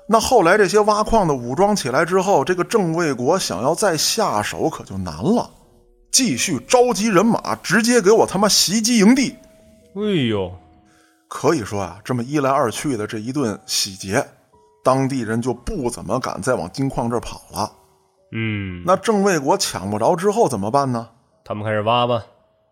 [0.08, 5.50] 那后来这些挖矿的武装起来之后，这个郑卫国想要再下手可就难了，
[6.12, 9.36] 继续召集人马，直接给我他妈袭击营地。
[9.96, 10.52] 哎呦，
[11.28, 14.26] 可以说啊，这么一来二去的这一顿洗劫，
[14.84, 17.72] 当地人就不怎么敢再往金矿这儿跑了。
[18.34, 21.10] 嗯，那郑卫国抢不着之后怎么办呢？
[21.44, 22.24] 他们开始挖吧。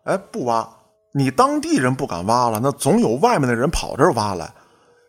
[0.04, 0.66] 哎，不挖，
[1.12, 4.52] 你当地人不敢挖了，那总有外面的人跑这儿挖来。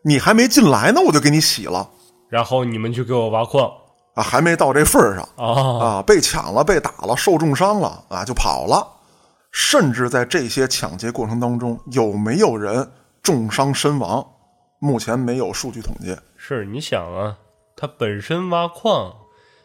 [0.04, 1.88] 你还没进来呢，我就给你洗了
[2.28, 3.72] 然后你们去给我挖矿
[4.16, 5.86] 啊，还没到这份儿上啊！
[5.86, 8.88] 啊，被抢了，被打了，受重伤了啊，就跑了。
[9.52, 12.90] 甚至在这些抢劫过程当中，有没有人
[13.22, 14.26] 重伤身亡？
[14.80, 16.18] 目前没有数据统计。
[16.36, 17.38] 是你想啊，
[17.76, 19.14] 他本身挖矿，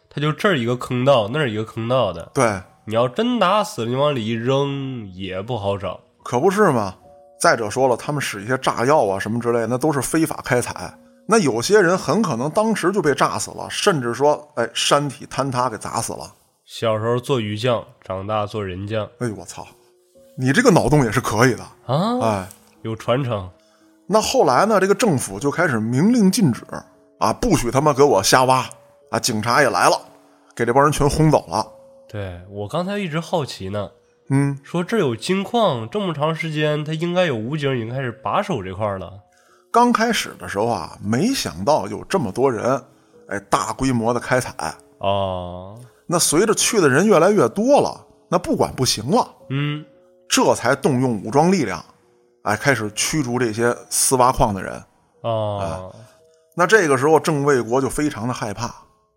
[0.09, 2.31] 他就这儿一个坑道，那儿一个坑道的。
[2.33, 5.99] 对，你要真打死了，你往里一扔也不好找。
[6.27, 6.93] 可不是嘛。
[7.39, 10.93] 再者说了，他们使一些炸药啊什么之类，那都是非法开采。
[11.25, 16.33] 那有些人很可能当时就被炸死了，甚至说，哎，山体坍塌给砸死了。
[16.65, 19.65] 小时候做鱼酱，长大做人酱哎呦我操，
[20.37, 22.49] 你这个脑洞也是可以的，啊，哎。
[22.81, 23.49] 有传承。
[24.05, 26.61] 那后来呢，这个政府就开始明令禁止
[27.19, 28.65] 啊，不许他妈给我瞎挖
[29.11, 29.19] 啊！
[29.19, 29.97] 警察也来了，
[30.53, 31.65] 给这帮人全轰走了。
[32.09, 33.89] 对我刚才一直好奇呢，
[34.29, 39.11] 嗯，说这有金矿，这么长时间，他应该有武警已经开始把守这块儿了。
[39.71, 42.81] 刚开始的时候啊，没想到有这么多人，
[43.27, 44.53] 哎，大规模的开采。
[44.97, 49.85] 哦，那随着去的人越来越多了，那不管不行了，嗯，
[50.27, 51.83] 这才动用武装力量，
[52.43, 54.83] 哎，开始驱逐这些私挖矿的人。
[55.21, 55.93] 哦，
[56.55, 58.73] 那这个时候，郑卫国就非常的害怕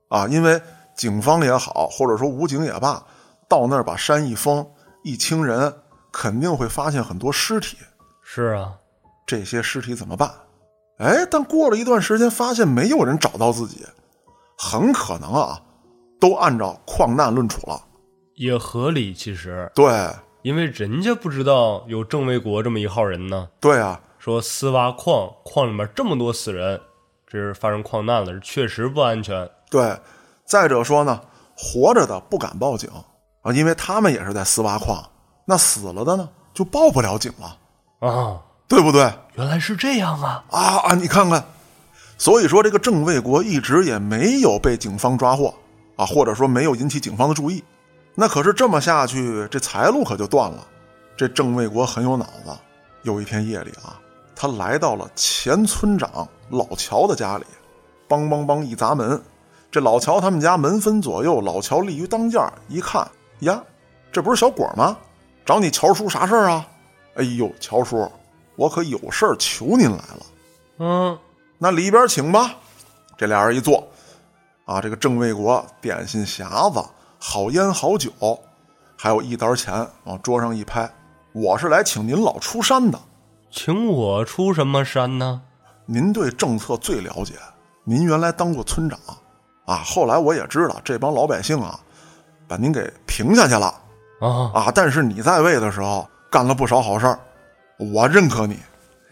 [0.08, 0.60] 啊，因为
[0.94, 3.02] 警方也好，或者说武警也罢，
[3.48, 4.66] 到那儿把山一封，
[5.02, 5.74] 一清人，
[6.12, 7.76] 肯定会发现很多尸体。
[8.22, 8.74] 是啊，
[9.26, 10.30] 这些尸体怎么办？
[10.98, 13.86] 哎，但过了一段时间，发现没有人找到自己，
[14.58, 15.62] 很可能啊，
[16.20, 17.82] 都按照矿难论处了。
[18.34, 19.14] 也合理。
[19.14, 20.10] 其实，对，
[20.42, 23.48] 因为人家不知道有郑卫国这么一号人呢。
[23.60, 26.80] 对啊，说私挖矿，矿里面这么多死人，
[27.26, 29.50] 这是发生矿难了，确实不安全。
[29.70, 29.98] 对。
[30.44, 31.20] 再者说呢，
[31.56, 32.90] 活着的不敢报警
[33.42, 35.02] 啊，因为他们也是在私挖矿。
[35.44, 39.12] 那死了的呢，就报不了警了，啊，对不对？
[39.34, 40.44] 原来是这样啊！
[40.50, 40.94] 啊啊！
[40.94, 41.44] 你看看，
[42.18, 45.54] 所以说这个郑卫国一直也没有被警方抓获
[45.96, 47.64] 啊，或者说没有引起警方的注意。
[48.14, 50.66] 那可是这么下去，这财路可就断了。
[51.16, 52.52] 这郑卫国很有脑子，
[53.02, 53.98] 有一天夜里啊，
[54.36, 57.44] 他来到了前村长老乔的家里，
[58.08, 59.20] 梆梆梆一砸门。
[59.70, 63.08] 这老乔他们家门分左右，老乔立于当间儿，一看
[63.40, 63.62] 呀，
[64.12, 64.96] 这不是小果吗？
[65.44, 66.66] 找你乔叔啥事儿啊？
[67.14, 68.10] 哎呦，乔叔，
[68.56, 70.26] 我可有事儿求您来了。
[70.78, 71.18] 嗯，
[71.58, 72.54] 那里边请吧。
[73.16, 73.86] 这俩人一坐，
[74.64, 76.82] 啊，这个郑卫国点心匣子、
[77.18, 78.10] 好烟好酒，
[78.96, 80.90] 还有一沓钱往桌上一拍，
[81.32, 82.98] 我是来请您老出山的。
[83.50, 85.42] 请我出什么山呢？
[85.84, 87.34] 您对政策最了解，
[87.82, 88.98] 您原来当过村长，
[89.66, 91.78] 啊，后来我也知道这帮老百姓啊，
[92.50, 93.72] 把您给平下去了
[94.18, 94.72] 啊，啊。
[94.74, 97.16] 但是你在位的时候干了不少好事儿，
[97.78, 98.58] 我认可你。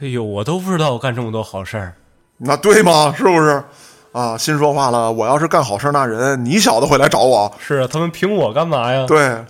[0.00, 1.94] 哎呦，我都不知道我干这么多好事儿。
[2.36, 3.14] 那对吗？
[3.16, 3.62] 是不是？
[4.10, 7.52] 啊，心说话了，我要是干好事儿那人，你小子会来找我？
[7.60, 9.06] 是啊，他们评我干嘛呀？
[9.06, 9.44] 对，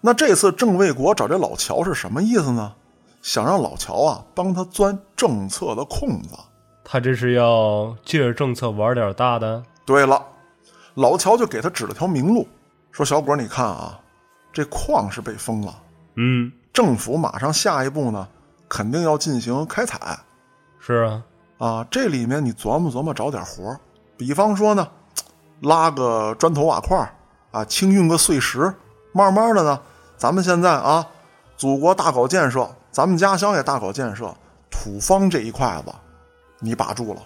[0.00, 2.72] 那这次郑卫国找这老乔是什么意思呢？
[3.22, 6.30] 想让老乔啊帮他钻政策的空子。
[6.84, 9.62] 他这是要借着政策玩点大的？
[9.86, 10.20] 对了，
[10.94, 12.48] 老乔就给他指了条明路，
[12.98, 13.96] 说：“小果，你看啊，
[14.52, 15.72] 这矿是被封了，
[16.16, 18.26] 嗯，政府马上下一步呢，
[18.68, 20.18] 肯定要进行开采
[20.80, 21.22] 是啊，
[21.58, 21.86] 啊。
[21.88, 23.78] 这里面你琢磨琢磨，找点活儿
[24.16, 24.88] 比方说呢，
[25.60, 27.14] 拉个砖头瓦块儿
[27.52, 28.74] 啊，清运个碎石，
[29.12, 29.80] 慢慢的呢，
[30.16, 31.06] 咱们现在啊，
[31.56, 34.34] 祖国大搞建设，咱们家乡也大搞建设，
[34.72, 35.92] 土方这一块子，
[36.58, 37.22] 你把住了。”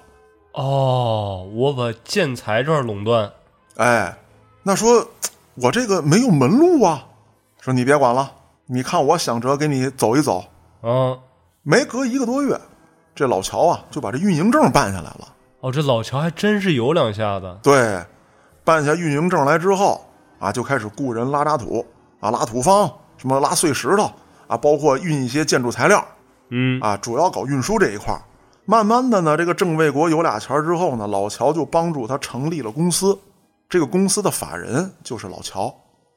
[0.53, 3.33] 哦，我把建材这儿垄断，
[3.77, 4.19] 哎，
[4.63, 5.09] 那说
[5.55, 7.07] 我这个没有门路啊。
[7.61, 8.33] 说你别管了，
[8.67, 10.45] 你看我想着给你走一走。
[10.83, 11.19] 嗯，
[11.63, 12.61] 没隔一个多月，
[13.15, 15.29] 这老乔啊就把这运营证办下来了。
[15.61, 18.05] 哦，这老乔还真是有两下子，对，
[18.65, 20.05] 办下运营证来之后
[20.41, 21.87] 啊，就开始雇人拉渣土
[22.19, 24.11] 啊，拉土方，什么拉碎石头
[24.49, 26.05] 啊，包括运一些建筑材料
[26.49, 28.21] 嗯，啊，主要搞运输这一块儿。
[28.65, 33.17] 慢慢的呢，这个郑卫国有俩钱儿之后呢，老乔就帮助他成立了公司。
[33.73, 35.75] 这个公司的法人就是老乔。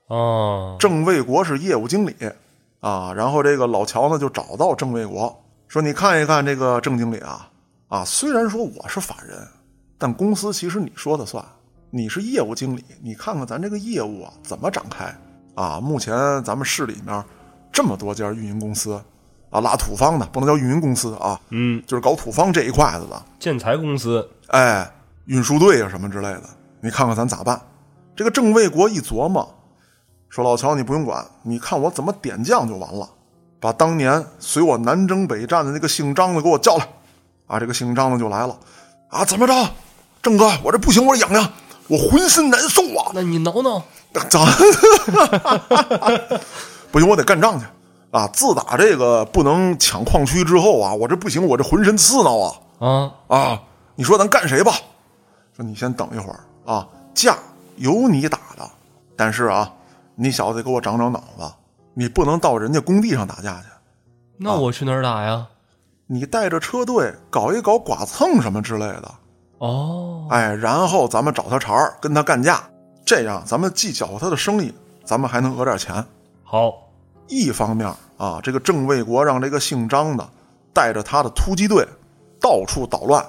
[0.07, 2.13] 哦，郑卫国是业务经理
[2.81, 5.33] 啊，然后这个老乔呢就找到郑卫国
[5.69, 7.49] 说：“你看一看这个郑经理啊，
[7.87, 9.39] 啊，虽然说我是法人，
[9.97, 11.41] 但公司其实你说的算，
[11.91, 15.05] 你是业务经理，你看看咱这个业务啊怎么展开
[15.55, 15.79] 啊？
[15.79, 17.23] 目前咱们市里面
[17.71, 19.01] 这么多家运营公司
[19.49, 24.91] 啊，拉土方的不能叫运营公司啊，嗯，就是搞土方这一块子的，建材公司，哎，
[25.27, 26.43] 运输队啊什么之类的，
[26.85, 27.59] 你看看咱咋办？
[28.15, 29.55] 这个郑卫国一琢磨，
[30.29, 33.09] 说老乔你不用管，你看我怎么点将就完了。
[33.59, 36.87] 把当年随我南征北战的那个姓张的给我叫来，
[37.47, 38.55] 啊，这个姓张的就来了，
[39.09, 39.67] 啊，怎么着，
[40.21, 41.51] 郑哥，我这不行，我痒痒，
[41.87, 43.81] 我浑身难受啊，那你挠挠，
[44.29, 44.45] 咱？
[46.91, 47.65] 不行，我得干仗去
[48.11, 48.27] 啊！
[48.31, 52.53] 自打这个不能抢矿区之后啊，我这不行，我这浑身刺挠啊。
[52.77, 53.59] 啊，啊，
[53.95, 54.71] 你说咱干谁吧？
[55.57, 57.37] 说你先等一会儿啊，架
[57.77, 58.69] 由你打的，
[59.15, 59.71] 但是啊，
[60.15, 61.51] 你小子得给我长长脑子，
[61.93, 63.67] 你不能到人家工地上打架去，
[64.37, 65.47] 那我去哪儿打呀？
[66.07, 69.11] 你带着车队搞一搞剐蹭什么之类的，
[69.59, 72.63] 哦，哎，然后咱们找他茬儿，跟他干架，
[73.05, 76.05] 这样咱们既搅和他的生意，咱们还能讹点钱。
[76.43, 76.73] 好，
[77.27, 80.27] 一方面啊，这个郑卫国让这个姓张的
[80.73, 81.87] 带着他的突击队
[82.39, 83.25] 到处捣乱、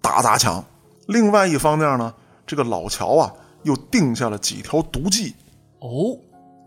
[0.00, 0.62] 打砸抢；
[1.06, 2.12] 另外一方面呢，
[2.52, 3.32] 这个老乔啊
[3.62, 5.34] 又定下了几条毒计，
[5.78, 6.14] 哦，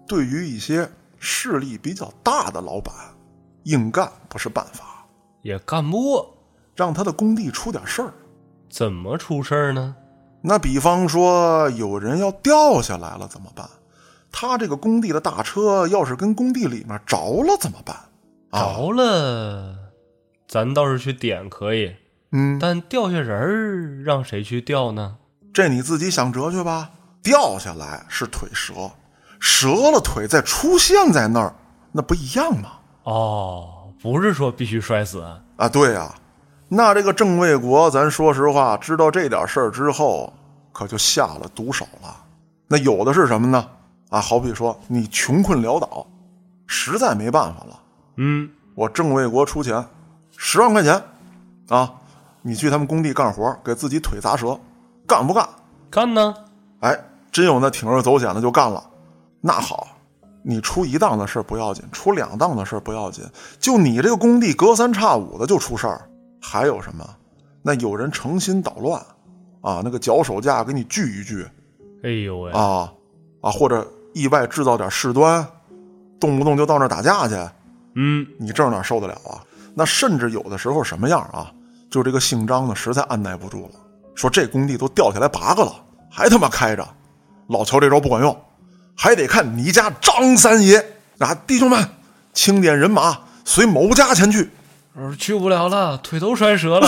[0.07, 2.91] 对于一些势力比较大的老板，
[3.65, 5.05] 硬干不是办法，
[5.43, 6.36] 也干不过，
[6.75, 8.11] 让他的工地出点事儿。
[8.67, 9.95] 怎么出事儿呢？
[10.41, 13.69] 那比方说有人要掉下来了怎么办？
[14.31, 17.95] 他这个工地的大车要是跟工地里面着了怎么办？
[18.49, 19.77] 啊，着了，
[20.47, 21.95] 咱倒是去点可以，
[22.31, 25.17] 嗯，但掉下人儿让谁去掉呢？
[25.56, 26.89] 这你自己想辙去吧。
[27.24, 28.91] 掉下来是腿折，
[29.39, 31.56] 折了腿再出现在那儿，
[31.93, 32.72] 那不一样吗？
[33.03, 35.26] 哦，不是说必须摔死，
[35.56, 36.14] 啊，对呀、
[36.68, 40.34] 那这个郑卫国，咱说实话，知道这点事儿之后，
[40.74, 42.14] 可就下了毒手了。
[42.68, 43.66] 那有的是什么呢？
[44.10, 46.06] 啊，好比说你穷困潦倒，
[46.68, 47.80] 实在没办法了，
[48.18, 49.82] 嗯，我郑卫国出钱
[50.36, 51.01] 十万块钱，
[51.70, 51.93] 啊，
[52.41, 54.60] 你去他们工地干活，给自己腿砸折，
[55.08, 55.47] 干不干？
[55.89, 56.34] 干呢？
[56.80, 56.97] 哎，
[57.32, 58.84] 真有那铤而走险的就干了。
[59.41, 59.88] 那好，
[60.43, 63.24] 你出一档的事儿不要紧，出两档的事儿不要紧，
[63.60, 66.10] 就你这个工地隔三差五的就出事儿。
[66.41, 67.08] 还有什么？
[67.62, 69.01] 那有人诚心捣乱
[69.62, 71.47] 啊，那个脚手架给你锯一锯
[72.03, 72.93] 哎呦喂，啊
[73.41, 75.47] 啊，或者意外制造点事端，
[76.20, 77.36] 动不动就到那儿打架去，
[77.95, 79.41] 嗯，你这哪受得了啊？
[79.74, 81.51] 那甚至有的时候什么样啊？
[81.89, 83.72] 就这个姓张的实在按耐不住了，
[84.16, 85.76] 说这工地都掉下来八个了，
[86.09, 86.88] 还他妈开着。
[87.47, 88.36] 老乔这招不管用，
[88.95, 90.84] 还得看你家张三爷
[91.20, 91.36] 啊！
[91.45, 91.88] 弟兄们，
[92.34, 94.49] 清点人马，随某家前去。
[94.93, 96.88] 我说去不了了，腿都摔折了。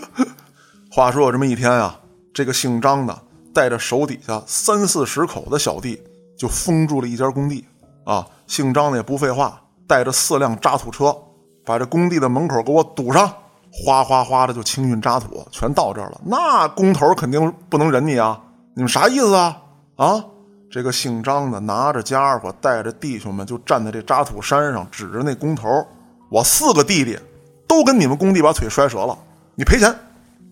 [0.90, 2.00] 话说有这么一天啊，
[2.34, 3.22] 这个姓张的
[3.54, 6.02] 带着手底下三四十口的小弟，
[6.36, 7.64] 就封住了一家工地
[8.04, 8.26] 啊。
[8.48, 11.16] 姓张的也不废话，带着四辆渣土车，
[11.64, 13.32] 把这工地的门口给我堵上，
[13.72, 16.20] 哗哗哗的就清运渣土，全到这儿了。
[16.24, 18.40] 那工头肯定不能忍你啊！
[18.74, 19.56] 你们啥意思啊？
[19.96, 20.24] 啊！
[20.70, 25.68] 这个姓张的拿着家伙，带着弟兄们就站在这渣土山上，指着那工头
[26.30, 27.18] ：“我四个弟弟
[27.66, 29.18] 都跟你们工地把腿摔折了，
[29.54, 29.94] 你赔钱。”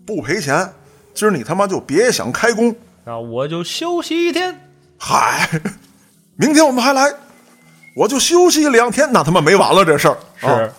[0.05, 0.67] 不赔钱，
[1.13, 2.75] 今儿你他妈就别想开工。
[3.05, 4.59] 那我就休息一天。
[4.97, 5.47] 嗨，
[6.35, 7.13] 明天我们还来，
[7.95, 10.17] 我就休息两天，那他妈没完了这事儿。
[10.35, 10.69] 是，啊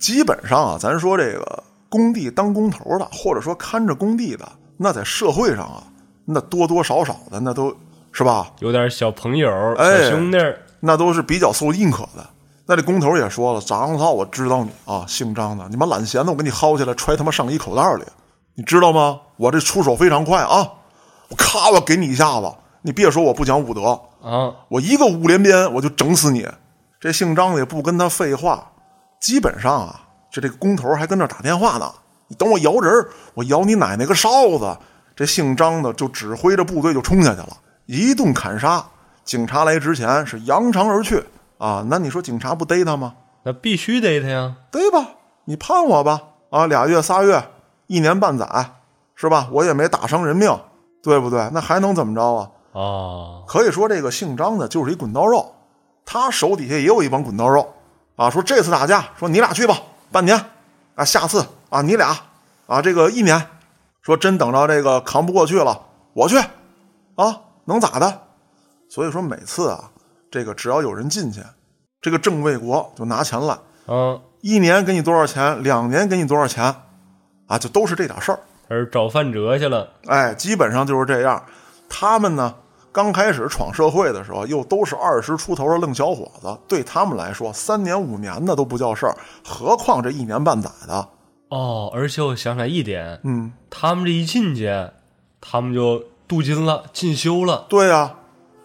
[0.00, 4.48] 基本上啊，咱说这个工地当工头的，或者说看着工地的，
[4.78, 5.84] 那在社会上啊，
[6.24, 7.72] 那多多少少的那都
[8.10, 8.50] 是吧？
[8.60, 12.26] 有点小朋友、哎小兄弟儿，那都是比较受认可的。
[12.66, 18.04] 那这工头也说了，张操，我知道你啊，姓张的，你妈懒闲的，我给你薅起来揣他妈上衣口袋里，
[18.54, 19.20] 你知道吗？
[19.36, 20.72] 我这出手非常快啊，
[21.28, 22.50] 我咔，我给你一下子，
[22.82, 26.46] 你别说我不讲武德，啊，我一个五连鞭我就整死你。
[27.00, 28.70] 这姓张的也不跟他废话，
[29.20, 30.00] 基本上啊，
[30.32, 31.92] 就这个工头还跟那打电话呢，
[32.28, 34.76] 你等我摇人我摇你奶奶个哨子。
[35.14, 37.48] 这姓张的就指挥着部队就冲下去了，
[37.84, 38.82] 一顿砍杀。
[39.22, 41.22] 警察来之前是扬长而去
[41.58, 43.14] 啊，那你说警察不逮他吗？
[43.42, 44.56] 那必须逮他呀！
[44.70, 45.10] 逮吧？
[45.44, 47.50] 你判我吧，啊，俩月仨月，
[47.86, 48.46] 一年半载，
[49.14, 49.48] 是吧？
[49.52, 50.58] 我也没打伤人命，
[51.02, 51.50] 对不对？
[51.52, 52.50] 那还能怎么着啊？
[52.72, 55.54] 哦，可以说这个姓张的就是一滚刀肉，
[56.06, 57.74] 他手底下也有一帮滚刀肉
[58.20, 58.28] 啊。
[58.28, 59.78] 说这次打架，说你俩去吧，
[60.12, 60.36] 半年
[60.94, 62.14] 啊，下次啊你俩
[62.66, 63.46] 啊这个一年，
[64.02, 65.80] 说真等着这个扛不过去了，
[66.12, 66.36] 我去
[67.16, 68.22] 啊，能咋的？
[68.90, 69.90] 所以说每次啊，
[70.30, 71.40] 这个只要有人进去，
[72.02, 73.56] 这个郑卫国就拿钱来，
[73.86, 76.74] 嗯，一年给你多少钱，两年给你多少钱，
[77.46, 78.40] 啊，就都是这点事儿。
[78.68, 79.88] 而找范哲去了。
[80.06, 81.42] 哎，基本上就是这样。
[81.88, 82.54] 他们呢，
[82.92, 91.08] 刚开始闯社会的时候，又都是二十出头的愣小伙子，对他们来说，三年五年的都不叫事儿，何况这一年半载的。
[91.50, 94.68] 哦，而且我想起来一点，嗯，他们这一进去，
[95.40, 98.14] 他们就镀金了，进修了对呀、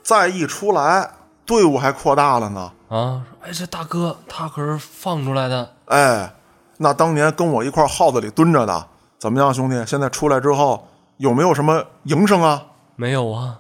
[0.04, 1.12] 再一出来，
[1.46, 2.72] 队伍还扩大了呢。
[2.88, 3.24] 啊！
[3.42, 6.32] 哎，这大哥他可是放出来的，哎，
[6.78, 9.84] 那当年跟我一块儿耗子里蹲着的，怎么样，兄弟？
[9.88, 12.64] 现在出来之后，有没有什么营生啊？
[12.96, 13.60] 没有啊？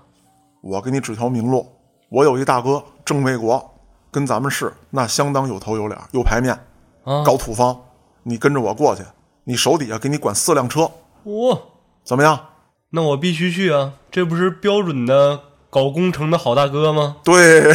[0.65, 1.63] 我给你指条明路，
[2.09, 3.63] 我有一大哥郑卫国，
[4.09, 6.55] 跟咱们市那相当有头有脸，有牌面，
[7.03, 7.79] 啊，搞土方，
[8.23, 9.03] 你跟着我过去，
[9.43, 10.89] 你手底下给你管四辆车，
[11.25, 11.59] 哇、
[12.03, 12.47] 怎么样？
[12.89, 13.93] 那我必须去啊！
[14.09, 15.39] 这不是标准的
[15.69, 17.17] 搞工程的好大哥吗？
[17.23, 17.71] 对，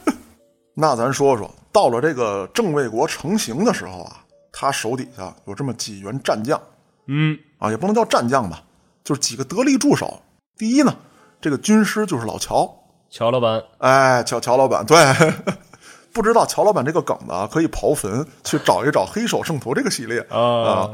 [0.76, 4.18] 那咱说说，到了这个郑卫国成型的时候啊，
[4.52, 6.60] 他手底下有这么几员战将
[7.06, 8.62] 嗯，啊，也不能叫战将吧，
[9.02, 10.20] 就是几个得力助手。
[10.58, 10.94] 第一呢，
[11.40, 12.68] 这个军师就是老乔，
[13.10, 14.96] 乔老板，哎，乔乔老板，对，
[16.12, 20.90] 不知道乔老板这个梗的啊，可以刨坟去找一找《黑手圣徒》这个系列 啊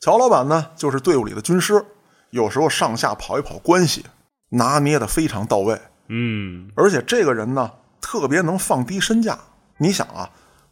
[0.00, 1.84] 乔老板呢，就是队伍里的军师，
[2.30, 4.04] 有时候上下跑一跑关系，
[4.48, 5.80] 拿捏的非常到位。
[6.08, 7.70] 嗯，而且这个人呢，
[8.00, 9.38] 特别能放低身价。
[9.78, 10.28] 你想啊，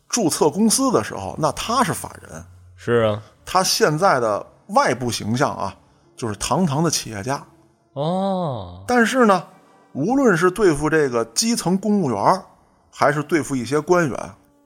[0.09, 2.45] 注册公司的时候，那他是法人，
[2.77, 5.75] 是啊，他现在的外部形象啊，
[6.17, 7.41] 就是堂堂的企业家。
[7.93, 9.45] 哦，但是呢，
[9.93, 12.43] 无论是对付这个基层公务员，
[12.93, 14.17] 还是对付一些官员，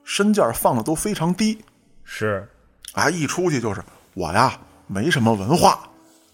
[0.05, 1.65] 身价放的都非常低。
[2.05, 2.47] 是，
[2.93, 4.53] 啊，一出去就是我呀，
[4.87, 5.81] 没什么文化，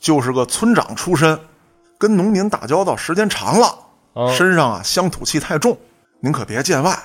[0.00, 1.38] 就是个村长出身，
[1.96, 3.78] 跟农民打交道时间长了，
[4.14, 4.34] 哦。
[4.36, 5.78] 身上啊乡土气太重，
[6.18, 6.98] 您可别见外，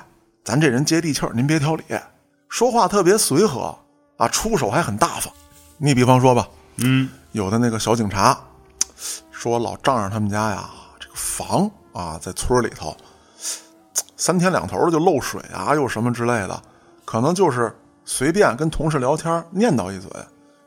[0.44, 1.84] 咱这人接地气儿，您别挑理，
[2.50, 3.78] 说话特别随和
[4.18, 5.32] 啊，出手还很大方。
[5.78, 8.40] 你比方说吧，嗯，有的那个小警察
[9.46, 12.98] 说老丈人他们家呀，这个房啊在村里头，
[14.18, 16.60] 三天两头就漏水啊，又什么之类的，
[17.06, 17.72] 可能就是
[18.06, 20.10] 随便跟同事聊天念叨一嘴，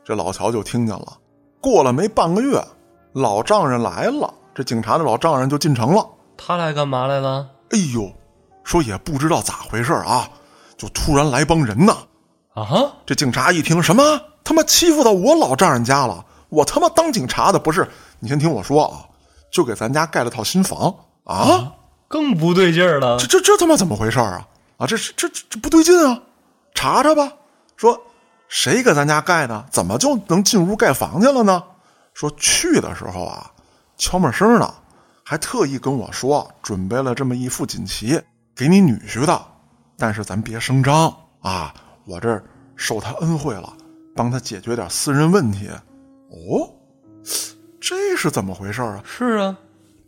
[0.01, 1.17] 这老乔就听见了。
[1.59, 2.57] 过了没半个月，
[3.11, 6.07] 老丈人来了，这警察的老丈人就进城了。
[6.37, 7.49] 他来干嘛来了？
[7.71, 8.09] 哎呦，
[8.63, 10.29] 说也不知道咋回事啊，
[10.77, 11.93] 就突然来帮人呢。
[12.53, 16.25] 啊哈，这警察一听，什么他妈欺负到我老丈人家了？
[16.49, 17.87] 我他妈当警察的不是？
[18.19, 19.05] 你先听我说啊，
[19.51, 20.93] 就给咱家盖了套新房
[21.23, 21.73] 啊！
[22.07, 23.27] 更不对劲儿了这。
[23.27, 24.47] 这这他妈怎么回事啊？
[24.77, 26.19] 啊，这是这这这不对劲啊！
[26.73, 27.31] 查查吧，
[27.77, 27.99] 说
[28.47, 29.65] 谁给咱家盖的？
[29.71, 31.63] 怎么就能进屋盖房去了呢？
[32.13, 33.51] 说去的时候啊，
[33.97, 34.73] 悄没声的，
[35.23, 38.19] 还特意跟我说准备了这么一副锦旗
[38.55, 39.41] 给你女婿的，
[39.97, 41.73] 但是咱别声张啊，
[42.05, 42.43] 我这儿
[42.75, 43.71] 受他恩惠了，
[44.15, 45.69] 帮他解决点私人问题。
[46.29, 46.69] 哦，
[47.79, 49.01] 这是怎么回事啊？
[49.03, 49.57] 是啊，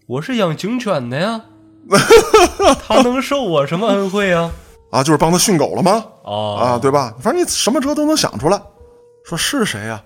[0.07, 1.41] 我是养警犬的呀，
[2.87, 4.51] 他能受我什么恩惠啊？
[4.91, 6.05] 啊，就是帮他训狗了吗？
[6.23, 7.13] 哦啊，对吧？
[7.19, 8.61] 反正你什么辙都能想出来。
[9.23, 10.03] 说是谁呀、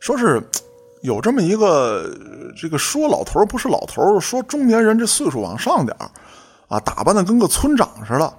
[0.00, 0.42] 说是
[1.02, 6.10] 有这么一个呃这个说老头不是老头，说中年人这岁数往上点儿
[6.68, 8.32] 啊，打扮的跟个村长似的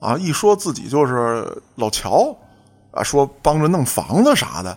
[0.00, 2.34] 啊，一说自己就是老乔
[2.90, 4.76] 啊，说帮着弄房子啥的，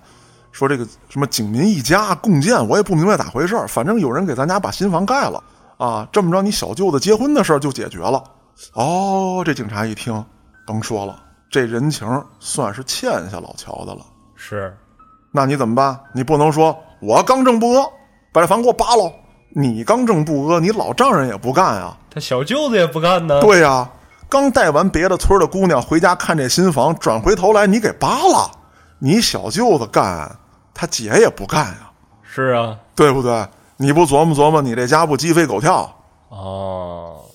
[0.58, 5.44] 说这个什么警民一家共建，我也不明白咋回事儿反正有人给咱家把新房盖了
[5.78, 8.24] 啊，这么着你小舅子结婚的事儿就解决了。
[8.74, 10.26] 哦，这警察一听，
[10.66, 12.08] 甭说了，这人情
[12.40, 14.02] 算是欠下老乔的了。
[14.36, 14.76] 是，
[15.32, 15.96] 那你怎么办？
[16.12, 17.88] 你不能说我刚正不阿，
[18.34, 19.14] 把这房给我扒喽。
[19.50, 21.96] 你刚正不阿，你老丈人也不干啊。
[22.10, 23.40] 他小舅子也不干呢。
[23.42, 23.88] 对呀，
[24.28, 28.50] 刚带完别的村的姑娘回家看这新房，转回头来你给扒了，
[28.98, 30.36] 你小舅子干，
[30.78, 31.92] 他姐也不干呀。
[32.22, 33.48] 是啊，对不对？
[33.78, 35.92] 你不琢磨琢磨，你这家不鸡飞狗跳？
[36.30, 37.26] 哦，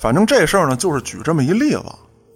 [0.00, 1.84] 反正这事儿呢，就是举这么一例子，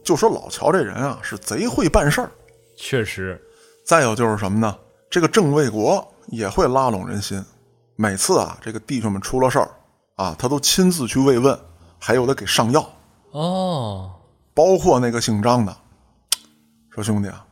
[0.02, 2.30] 就说老乔这人啊是贼会办事儿。
[2.76, 3.40] 确实，
[3.84, 4.76] 再有就是什么呢？
[5.10, 7.44] 这个郑卫国也会拉拢人心，
[7.96, 9.70] 每次啊，这个弟兄们出了事儿
[10.16, 11.58] 啊，他都亲自去慰问，
[11.98, 12.86] 还有的给上药。
[13.32, 14.10] 哦，
[14.54, 15.76] 包括那个姓张的，
[16.90, 17.44] 说兄弟啊，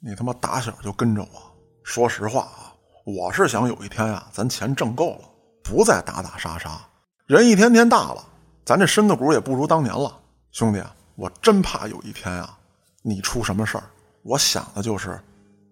[0.00, 1.47] 你他妈打小就跟着我。
[1.88, 2.68] 说实话啊，
[3.06, 5.20] 我是想有一天啊，咱钱挣够了，
[5.64, 6.78] 不再打打杀杀。
[7.24, 8.22] 人一天天大了，
[8.62, 10.14] 咱这身子骨也不如当年了。
[10.52, 12.54] 兄弟啊，我真怕有一天啊，
[13.00, 13.84] 你出什么事儿。
[14.22, 15.18] 我想的就是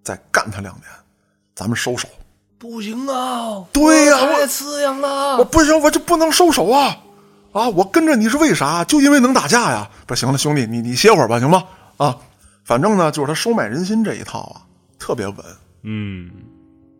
[0.02, 0.84] 再干他两年，
[1.54, 2.08] 咱们收手。
[2.58, 3.62] 不行啊！
[3.70, 5.36] 对呀、太刺痒了。
[5.36, 6.96] 我不行，我就不能收手啊！
[7.52, 8.82] 啊，我跟着你是为啥？
[8.84, 9.90] 就因为能打架呀！
[10.06, 11.62] 不行了，兄弟，你你歇会儿吧，行吗？
[11.98, 12.16] 啊，
[12.64, 14.64] 反正呢，就是他收买人心这一套啊，
[14.98, 15.36] 特别稳。
[15.86, 16.28] 嗯，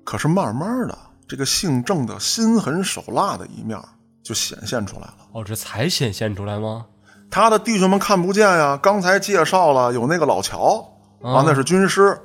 [0.05, 3.77] 可是慢慢的，这个姓郑的心狠手辣的一面
[4.23, 5.17] 就显现出来了。
[5.33, 6.87] 哦，这才显现出来吗？
[7.29, 8.79] 他的弟兄们看不见呀。
[8.81, 10.79] 刚才介绍了有那个老乔
[11.21, 12.17] 啊，那是军师，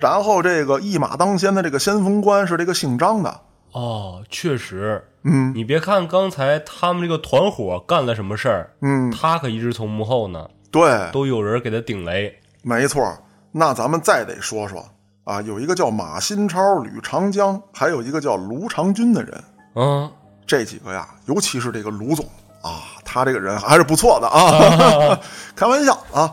[0.00, 3.40] 然后这个一马当先的这个先锋官是这个姓张的。
[3.72, 12.32] 哦，确实，嗯你别看刚才他们这个团伙干了什么事儿，嗯，他可一直从幕后呢，对，都有人给他顶雷。
[12.62, 13.18] 没错。
[13.50, 14.84] 那咱们再得说说
[15.24, 19.44] 啊，有一个叫马新超、吕长江，还有一个叫卢长军的人。
[19.74, 20.10] 嗯，
[20.46, 22.24] 这几个呀，尤其是这个卢总
[22.62, 25.18] 啊，他这个人还是不错的啊，
[25.56, 26.30] 开玩笑啊，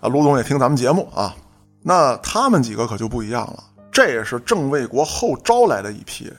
[0.00, 1.34] 啊，卢总也听咱们节目啊。
[1.82, 3.62] 那他们几个可就不一样了，
[3.92, 6.32] 这也是郑卫国后招来的一批，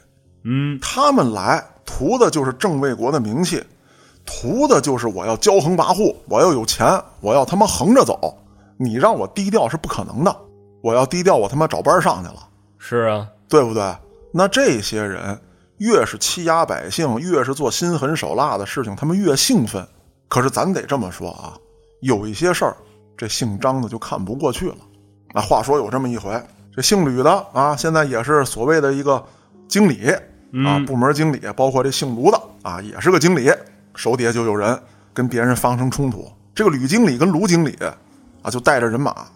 [0.43, 3.63] 嗯，他们来图的就是郑卫国的名气，
[4.25, 8.37] 图的就是我要骄横跋扈，我要有钱，我要他妈横着走。
[8.79, 10.35] 你让我低调是不可能的，
[10.87, 12.47] 我要低调，我他妈找班上去了。
[12.77, 13.93] 是啊，对不对？
[14.31, 15.37] 那这些人
[15.79, 19.85] 越是欺压百姓，越是做心狠手辣的事情，他们越兴奋。
[20.29, 21.53] 可是咱得这么说啊，
[21.99, 22.77] 有一些事儿，
[23.17, 24.77] 这姓张的就看不过去了。
[25.33, 26.41] 那话说有这么一回，
[26.73, 29.21] 这姓吕的啊，现在也是所谓的一个
[29.67, 30.09] 经理
[30.65, 33.51] 啊，部门经理，包括这姓卢的啊，也是个经理，
[33.93, 34.81] 手底下就有人
[35.13, 36.25] 跟别人发生冲突。
[36.55, 37.77] 这个吕经理跟卢经理
[38.41, 39.27] 啊，就带着人马，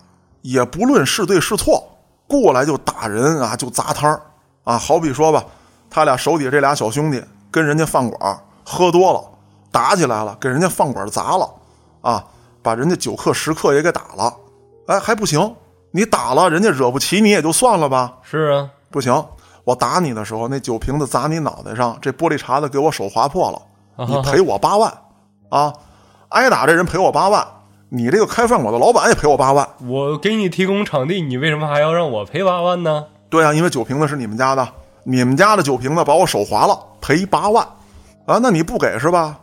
[0.42, 1.84] 也不论是对是错，
[2.28, 4.22] 过来就打人啊，就砸摊儿
[4.64, 4.78] 啊。
[4.78, 5.44] 好比说吧，
[5.90, 9.24] 他俩手底下这俩小兄弟跟人家饭馆喝多了，
[9.72, 11.50] 打起来了，给人家饭馆砸了
[12.02, 12.24] 啊，
[12.62, 14.34] 把人家酒客食客也给打了。
[14.88, 15.56] 哎，还不行，
[15.92, 19.26] 你打了人家惹不起你也就算了吧，是啊，不行，
[19.64, 24.92] 我打你的时候那酒瓶子砸你脑袋上，这玻璃碴子给我手划破了，你赔我八万
[25.50, 25.74] 啊！
[26.30, 27.46] 挨打这人赔我八万，
[27.94, 29.68] 你这个开饭馆的老板也赔我八万。
[29.86, 33.06] 我给你提供场地，你为什么还要让我赔八万呢？
[33.30, 34.66] 对啊，因为酒瓶子是你们家的，
[35.04, 37.68] 你们家的酒瓶子把我手划了，赔八万，
[38.26, 39.38] 啊，那你不给是吧？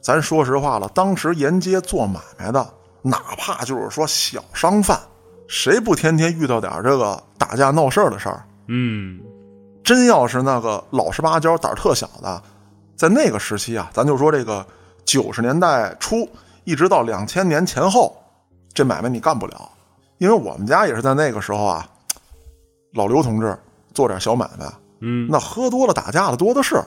[0.00, 2.64] 咱说实话了，当时沿街做买卖的，
[3.02, 4.96] 哪怕就是说小商贩，
[5.48, 8.44] 谁不天天遇到点这个打架闹事儿的事儿？
[8.68, 9.18] 嗯，
[9.82, 12.40] 真要是那个老实巴交、胆儿特小的，
[12.94, 14.64] 在那个时期啊，咱就说这个
[15.04, 16.28] 九十年代初
[16.68, 18.14] 一直到两千年前后，
[18.74, 19.70] 这买卖你干不了，
[20.18, 21.88] 因为我们家也是在那个时候啊，
[22.92, 23.58] 老刘同志
[23.94, 24.66] 做点小买卖，
[25.00, 26.78] 嗯，那喝多了打架的多的是，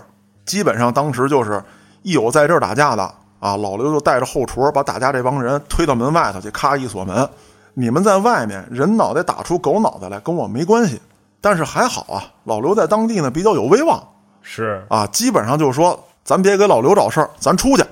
[0.45, 1.59] 基本上当时就是
[2.03, 3.01] 一有在这儿打架的
[3.39, 7.27] 啊，老刘就带着后厨把打架这帮人推到门外头去，咔一锁门，
[7.73, 11.01] 你们在外面人脑袋打出狗脑袋来跟我没关系。
[11.41, 13.99] 但是还好啊，老刘在当地呢比较有威望
[14.43, 17.83] 是，啊，基本上就是说咱别给老刘找事儿，咱出去。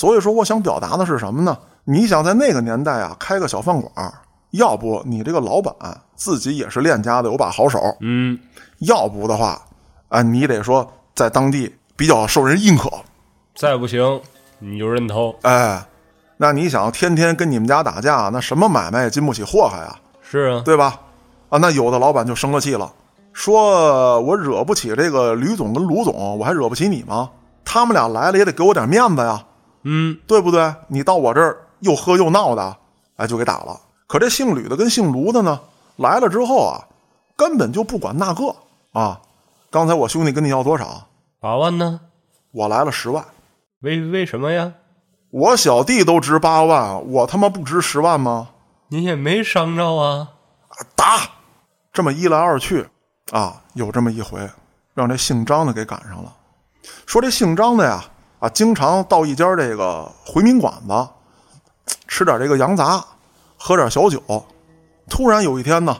[0.00, 1.58] 所以说，我想表达的是什么呢？
[1.84, 4.10] 你想在那个年代啊开个小饭馆儿，
[4.52, 5.74] 要不你这个老板
[6.16, 8.38] 自己也是练家子，有把好手，嗯，
[8.78, 9.60] 要不的话，
[10.08, 12.90] 啊，你得说在当地比较受人认可。
[13.54, 14.18] 再不行
[14.58, 15.36] 你就认偷。
[15.42, 15.84] 哎，
[16.38, 20.98] 那你想天天跟你们家打架，那什么买卖也经不起祸害啊，是啊，对吧？
[21.50, 22.90] 啊，那有的老板就生了气了，
[23.34, 27.28] 说我惹不起这个吕总跟卢总，我还惹不起你吗？
[27.66, 29.44] 他们俩来了也得给我点面子呀，
[29.82, 30.74] 嗯，对不对？
[30.88, 32.76] 你到我这儿又喝又闹的，
[33.16, 33.80] 哎，就给打了。
[34.06, 35.60] 可这姓吕的跟姓卢的呢，
[35.96, 36.88] 来了之后啊，
[37.36, 38.54] 根本就不管那个
[38.92, 39.20] 啊。
[39.70, 41.06] 刚才我兄弟跟你要多少？
[41.38, 42.00] 八万呢？
[42.50, 43.24] 我来了十万。
[43.80, 44.72] 为为什么呀？
[45.30, 48.48] 我小弟都值八万，我他妈不值十万吗？
[48.88, 50.28] 您也没伤着啊。
[50.96, 51.20] 打！
[51.92, 52.88] 这么一来二去，
[53.30, 54.48] 啊，有这么一回，
[54.94, 56.36] 让这姓张的给赶上了。
[57.06, 58.04] 说这姓张的呀，
[58.40, 61.08] 啊，经常到一家这个回民馆子
[62.08, 63.04] 吃点这个羊杂，
[63.56, 64.20] 喝点小酒。
[65.08, 65.96] 突然有一天呢，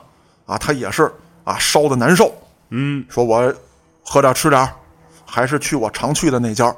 [0.47, 1.13] 啊，他也是
[1.45, 2.33] 啊烧的难受，
[2.71, 3.55] 嗯，说我
[4.03, 4.69] 喝点吃点，
[5.27, 6.75] 还是去我常去的那家。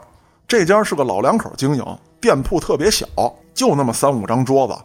[0.48, 3.06] 这家是个老两口经营，店铺特别小，
[3.54, 4.76] 就那么三五张桌子。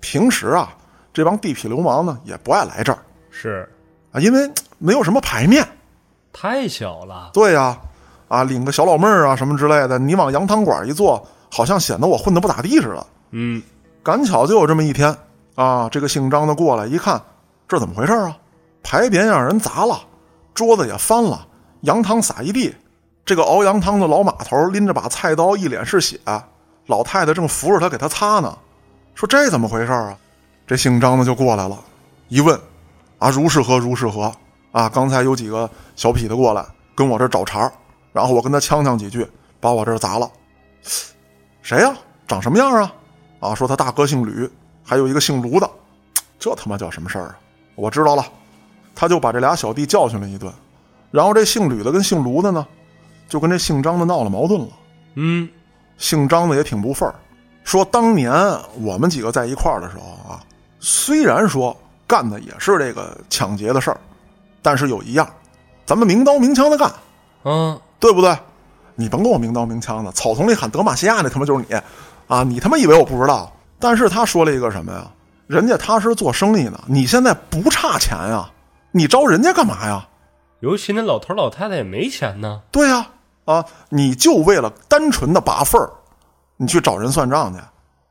[0.00, 0.72] 平时啊，
[1.12, 2.98] 这帮地痞流氓呢也不爱来这儿
[3.30, 3.68] 是
[4.12, 5.66] 啊，因为没有什么排面。
[6.32, 7.80] 太小了，对呀、啊，
[8.44, 13.06] 领个小老妹儿啊什么之类的，你往羊汤馆一坐，好像显得我混得不咋地似的。
[13.32, 13.60] 嗯，
[14.02, 15.14] 赶巧就有这么一天
[15.56, 17.20] 啊，这个姓张的过来一看，
[17.68, 18.36] 这怎么回事啊？
[18.82, 20.00] 牌匾让人砸了，
[20.54, 21.46] 桌子也翻了，
[21.82, 22.74] 羊汤洒一地。
[23.26, 26.18] 这个熬羊汤的老码头拎着把菜刀，一脸是血，
[26.86, 28.56] 老太太正扶着他给他擦呢。
[29.14, 30.16] 说这怎么回事啊？
[30.66, 31.76] 这姓张的就过来了，
[32.28, 32.58] 一问，
[33.18, 34.32] 啊，如是何如是何
[34.72, 34.88] 啊？
[34.88, 36.64] 刚才有几个小痞子过来
[36.94, 37.72] 跟我这找茬儿
[38.12, 39.26] 然后我跟他呛呛几句，
[39.60, 40.30] 把我这儿砸了。
[41.62, 41.94] 谁呀、
[42.26, 42.92] 长什么样啊？
[43.40, 44.50] 啊，说他大哥姓吕，
[44.84, 45.70] 还有一个姓卢的，
[46.38, 47.38] 这他妈叫什么事儿啊？
[47.74, 48.24] 我知道了，
[48.94, 50.52] 他就把这俩小弟教训了一顿，
[51.10, 52.66] 然后这姓吕的跟姓卢的呢，
[53.28, 54.68] 就跟这姓张的闹了矛盾了。
[55.14, 55.48] 嗯，
[55.96, 57.14] 姓张的也挺不忿儿，
[57.64, 58.32] 说当年
[58.80, 60.44] 我们几个在一块儿的时候啊，
[60.78, 64.00] 虽然说干的也是这个抢劫的事儿，
[64.60, 65.28] 但是有一样，
[65.86, 66.92] 咱们明刀明枪的干，
[67.42, 68.36] 啊，对不对？
[68.96, 71.74] 你甭跟我明刀明枪的，草丛里喊德玛西亚那他妈就是你，
[72.26, 72.42] 啊！
[72.42, 73.50] 你他妈以为我不知道？
[73.78, 75.10] 但是他说了一个什么呀？
[75.46, 78.50] 人家踏实做生意呢，你现在不差钱呀，
[78.92, 80.06] 你招人家干嘛呀？
[80.60, 83.06] 尤其那老头老太太也没钱呢，对呀、
[83.46, 85.90] 啊，你就为了单纯的拔份儿，
[86.58, 87.60] 你去找人算账去，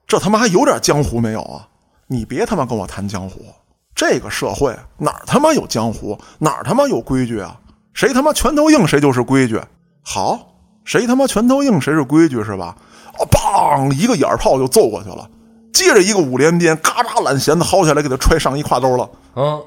[0.08, 1.68] 这他妈还有点江湖没有啊？
[2.08, 3.46] 你别他妈跟我谈江湖，
[3.94, 7.56] 这个社会哪儿他妈有江湖，哪儿他妈有规矩啊？
[7.94, 9.62] 谁他妈拳头硬谁就是规矩。
[10.04, 12.76] 好，谁他妈拳头硬谁是规矩是吧？
[13.18, 15.30] 啊，梆，一个眼炮就揍过去了，
[15.74, 19.04] 接着一个五连鞭，嘎嚓揽弦子薅下来给他揣上衣挎兜了。
[19.34, 19.60] 啊，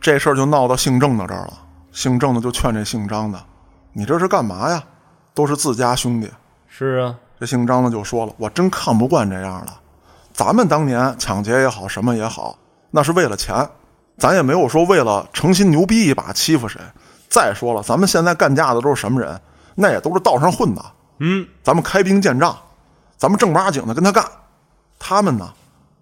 [0.00, 1.54] 这事儿就闹到姓郑的这儿了。
[1.92, 3.42] 姓郑的就劝这姓张的
[3.94, 4.82] ：“你这是干嘛呀？
[5.32, 6.30] 都是自家兄弟。
[6.68, 9.72] 是啊，”这姓张的就说了：“我真看不惯这样的。
[10.32, 12.58] 咱们当年抢劫也好，什么也好，
[12.90, 13.66] 那是为了钱，
[14.18, 16.78] 咱也没有说为了诚心牛逼一把欺负谁。
[17.30, 19.40] 再说了，咱们现在干架的都是什么人？
[19.76, 20.84] 那也都是道上混的。
[21.20, 22.58] 嗯，咱们开兵见仗，
[23.16, 24.24] 咱们正八经的跟他干。
[24.98, 25.48] 他们呢，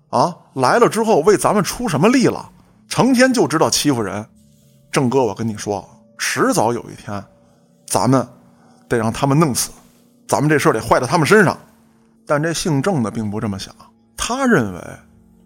[0.09, 2.51] 啊，来了之后为咱们出什么力了？
[2.89, 4.25] 成天就知道欺负人。
[4.91, 7.23] 郑哥，我跟你说，迟早有一天，
[7.87, 8.27] 咱们
[8.89, 9.71] 得让他们弄死，
[10.29, 11.59] 咱们这事儿得坏到他们身上。
[12.27, 13.75] 但这姓郑的并不这么想，
[14.17, 14.81] 他认为，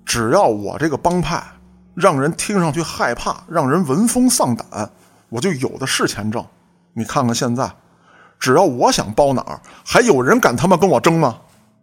[0.05, 1.43] 只要我这个帮派
[1.95, 4.91] 让人听上去害怕，让人闻风丧胆，
[5.29, 6.45] 我就有的是钱挣。
[6.93, 7.71] 你看看现在，
[8.39, 11.41] 只要我想包哪儿，还有人敢他妈跟我争吗？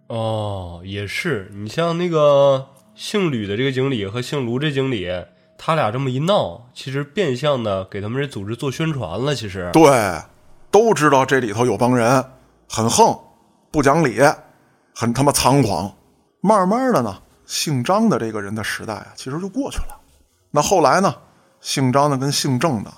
[0.08, 1.52] 哦，也是。
[1.54, 5.10] 你像那个姓吕的这个经理和姓卢这经理，
[5.58, 9.34] 他俩这么一闹，其实变相的给他们这组织做宣传了。
[9.34, 10.22] 其实，对，
[10.70, 12.24] 都知道这里头有帮人
[12.70, 13.18] 很横，
[13.72, 14.22] 不讲理，
[14.94, 15.92] 很他妈猖狂。
[16.42, 20.00] 慢慢的呢，姓张的这个人的时代啊，其实就过去了。
[20.52, 21.16] 那后来呢，
[21.60, 22.94] 姓张的跟姓郑的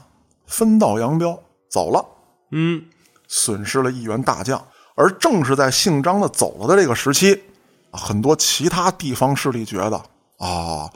[0.45, 2.05] 分道扬镳走了，
[2.51, 2.83] 嗯，
[3.27, 4.61] 损失了一员大将。
[4.95, 7.43] 而正是在姓张的走了的这个时期，
[7.91, 9.95] 很多其他地方势力觉得
[10.37, 10.89] 啊，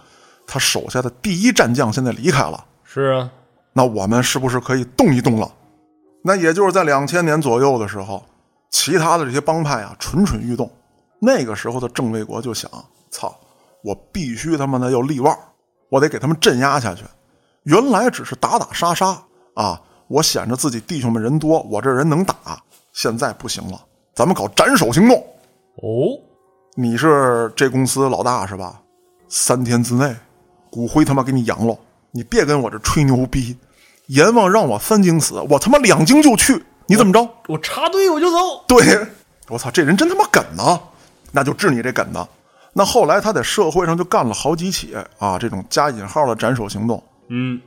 [0.47, 2.65] 他手下的第一战将现在离开了。
[2.83, 3.29] 是啊，
[3.73, 5.51] 那我们是不是可以动一动了？
[6.23, 8.23] 那也就是在两千年左右的时候，
[8.71, 10.71] 其他的这些帮派啊蠢蠢欲动。
[11.19, 12.69] 那个时候的郑卫国就想：
[13.11, 13.35] 操，
[13.83, 15.39] 我必须他妈的要立腕儿，
[15.89, 17.03] 我得给他们镇压下去。
[17.63, 19.21] 原来只是打打杀杀
[19.53, 19.79] 啊，
[20.11, 22.35] 我显着自己弟兄们人多，我这人能打。
[22.91, 23.81] 现在不行了，
[24.13, 25.17] 咱们搞斩首行动。
[25.77, 26.19] 哦，
[26.75, 28.81] 你是这公司老大是吧？
[29.29, 30.13] 三天之内，
[30.69, 31.77] 骨灰他妈给你扬了，
[32.11, 33.55] 你别跟我这吹牛逼。
[34.07, 37.25] 阎王让我三经死，我他妈两经就去，你怎么着？
[37.47, 38.37] 我插队我就走。
[38.67, 39.07] 对，
[39.47, 40.77] 我操，这人真他妈梗呢，
[41.31, 42.27] 那就治你这梗的。
[42.73, 47.01] 那后来他在社会上就干了好几起啊，这种加引号的斩首行动。
[47.29, 47.61] 嗯，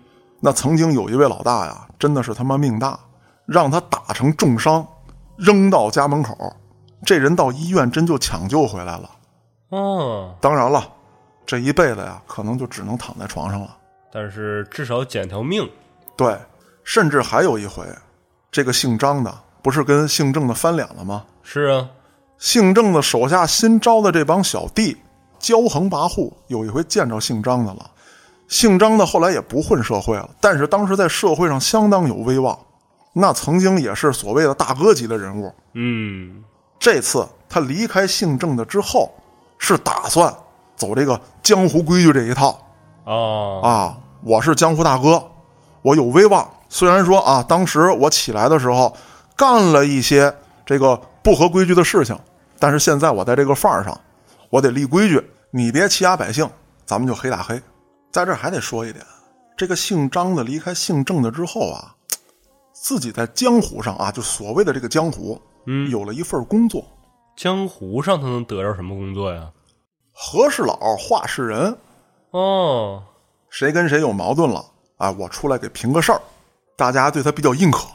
[0.45, 3.01] 那曾经有一位老大呀，真的是他妈命大，
[3.47, 4.87] 让他打成重伤，
[5.39, 6.37] 扔到家门口，
[7.03, 9.11] 这人到医院真就抢救回来了。
[9.71, 10.87] 哦，当然了，
[11.47, 13.75] 这一辈子呀，可能就只能躺在床上了。
[14.13, 15.67] 但是至少捡条命。
[16.15, 16.39] 对，
[16.83, 17.87] 甚至还有一回，
[18.53, 21.25] 这个姓张的不是跟姓郑的翻脸了吗？
[21.43, 21.89] 是啊，
[22.37, 24.99] 姓郑的手下新招的这帮小弟，
[25.41, 27.91] 骄横跋扈，有一回见着姓张的了，
[28.49, 32.59] 姓张的后来也不混社会了，但是当时在社会上相当有威望，
[33.13, 35.53] 那曾经也是所谓的大哥级的人物。
[35.73, 36.45] 嗯，
[36.79, 39.13] 这次他离开姓郑的之后，
[39.59, 40.33] 是打算
[40.77, 42.59] 走这个江湖规矩这一套
[43.05, 43.99] 哦，啊。
[44.23, 45.23] 我是江湖大哥，
[45.83, 46.49] 我有威望。
[46.71, 48.97] 虽然说啊，当时我起来的时候
[49.37, 50.35] 干了一些
[50.65, 52.19] 这个不合规矩的事情，
[52.59, 54.01] 但是现在我在这个范儿上，
[54.49, 55.23] 我得立规矩。
[55.51, 56.49] 你别欺压百姓，
[56.87, 57.61] 咱们就黑打黑。
[58.15, 59.05] 在这儿还得说一点，
[59.57, 61.97] 这个姓张的离开姓郑的之后啊，
[62.73, 66.87] 自己在江湖上啊，就所谓的这个江湖，嗯，有了一份工作。
[67.37, 69.51] 江湖上他能得着什么工作呀？
[70.13, 71.77] 和事佬、话事人，
[72.31, 73.03] 哦，
[73.51, 74.65] 谁跟谁有矛盾了
[74.99, 75.11] 啊？
[75.11, 76.21] 我出来给评个事儿，
[76.77, 77.89] 大家对他比较认可。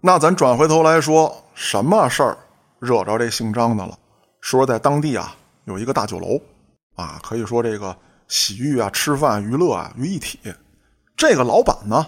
[0.00, 2.38] 那咱转回头来说，什么事儿
[2.78, 3.98] 惹着这姓张的了？
[4.40, 5.36] 说在当地啊
[5.66, 6.40] 有一个大酒楼，
[6.94, 7.94] 啊，可以说这个
[8.30, 10.38] 洗浴啊、吃饭、娱乐啊于一体。
[11.16, 12.06] 这个老板呢，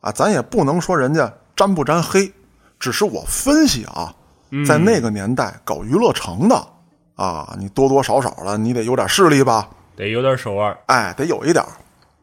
[0.00, 2.32] 啊，咱也不能说人家沾不沾黑，
[2.80, 4.12] 只是我分析啊，
[4.66, 6.66] 在那个年代搞娱乐城的
[7.14, 9.68] 啊，你多多少少的你得有点势力吧。
[9.94, 10.76] 得有点手腕。
[10.86, 11.64] 哎，得有一点。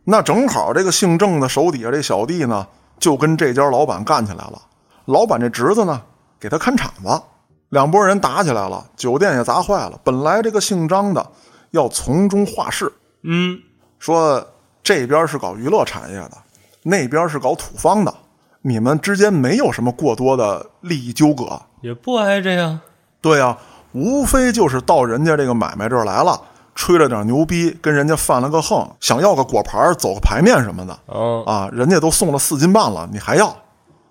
[0.03, 2.67] 那正好这个姓郑的手底下这小弟呢，
[2.99, 4.61] 就跟这家老板干起来了。
[5.05, 6.01] 老板这侄子呢，
[6.39, 7.21] 给他看场子，
[7.69, 9.99] 两拨人打起来了，酒店也砸坏了。
[10.03, 11.31] 本来这个姓张的
[11.71, 12.91] 要从中画事，
[13.27, 13.59] 嗯，
[13.99, 14.45] 说
[14.83, 16.37] 这边是搞娱乐产业的，
[16.83, 18.13] 那边是搞土方的，
[18.61, 21.59] 你们之间没有什么过多的利益纠葛。
[21.81, 22.81] 也不挨着呀。
[23.21, 23.57] 对呀、
[23.93, 26.39] 无非就是到人家这个买卖这儿来了，
[26.75, 33.55] 吹了点牛逼，跟人家犯了个横，想要个果盘儿走个牌面什么的哦，啊，人家都送了四斤半了，你还要？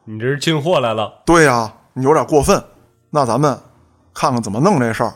[0.05, 1.23] 你这是进货来了。
[1.25, 2.62] 对呀、你有点过分。
[3.11, 3.57] 那咱们
[4.12, 5.15] 看看怎么弄这事儿。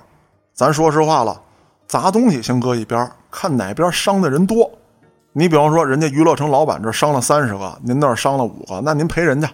[0.54, 1.40] 咱说实话了，
[1.86, 4.70] 砸东西先搁一边儿，看哪边伤的人多。
[5.32, 9.48] 你比方说，人家娱乐城老板这伤了三十个，您那儿伤了五个，那您赔人家，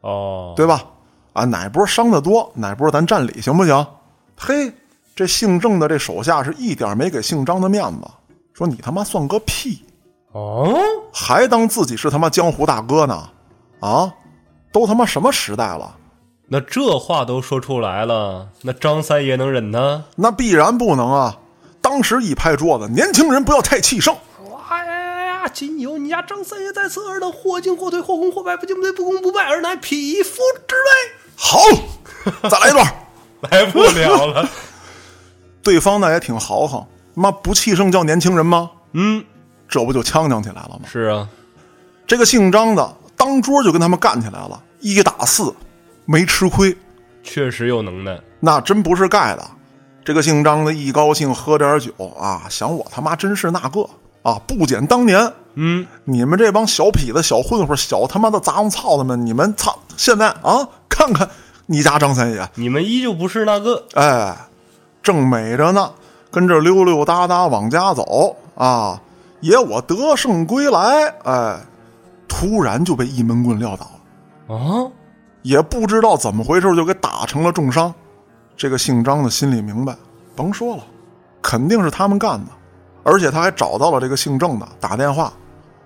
[0.00, 0.82] 哦，对吧？
[1.34, 3.86] 啊，哪波伤的多，哪波咱占理，行不行？
[4.36, 4.72] 嘿，
[5.14, 8.08] 这姓郑的这手下是一点没给姓张的面子，
[8.54, 9.84] 说你他妈算个屁，
[10.32, 10.74] 哦，
[11.12, 13.28] 还当自己是他妈江湖大哥呢？
[13.80, 14.12] 啊，
[14.72, 15.94] 都他妈什么时代了？
[16.48, 20.04] 那这话都说出来了，那张三爷能忍呢？
[20.16, 21.36] 那必然不能啊！
[21.98, 24.16] 当时一拍桌子，年轻人不要太气盛。
[24.68, 25.48] 哎呀呀！
[25.52, 30.36] 今有你家张三爷在此，尔等或进或退，或攻或败，不进不退，不攻不败，尔乃匹夫
[30.68, 31.32] 之辈。
[31.34, 31.58] 好，
[32.48, 32.86] 再来一段。
[33.50, 34.48] 来不了了。
[35.60, 38.70] 对方那也挺豪横，妈不气盛叫年轻人吗？
[38.92, 39.24] 嗯，
[39.68, 40.88] 这不就呛呛起来了吗？
[40.88, 41.28] 是啊，
[42.06, 45.52] 这个姓张的当桌就跟他们干起来了，一打四，
[46.04, 46.76] 没吃亏，
[47.24, 48.16] 确实有能耐。
[48.38, 49.50] 那真不是盖的。
[50.08, 53.86] 这个姓张的一高兴喝点酒啊，想我他妈真是那个
[54.22, 55.34] 啊，不减当年。
[55.52, 59.78] 嗯，你们这帮小痞子、小混混、小他妈的杂种操子们，你们操！
[59.98, 61.28] 现在啊，看看
[61.66, 63.84] 你家张三爷，你们依旧不是那个。
[63.92, 64.34] 哎，
[65.02, 65.92] 正美着呢，
[66.30, 68.98] 跟这溜溜达达往家走啊，
[69.40, 71.60] 爷我得胜归来，哎，
[72.26, 73.90] 突然就被一闷棍撂倒
[74.48, 74.88] 了，啊，
[75.42, 77.92] 也不知道怎么回事就给打成了重伤。
[78.58, 79.96] 这个姓张的心里明白，
[80.34, 80.82] 甭说了，
[81.40, 82.50] 肯定是他们干的，
[83.04, 85.32] 而且他还找到了这个姓郑的，打电话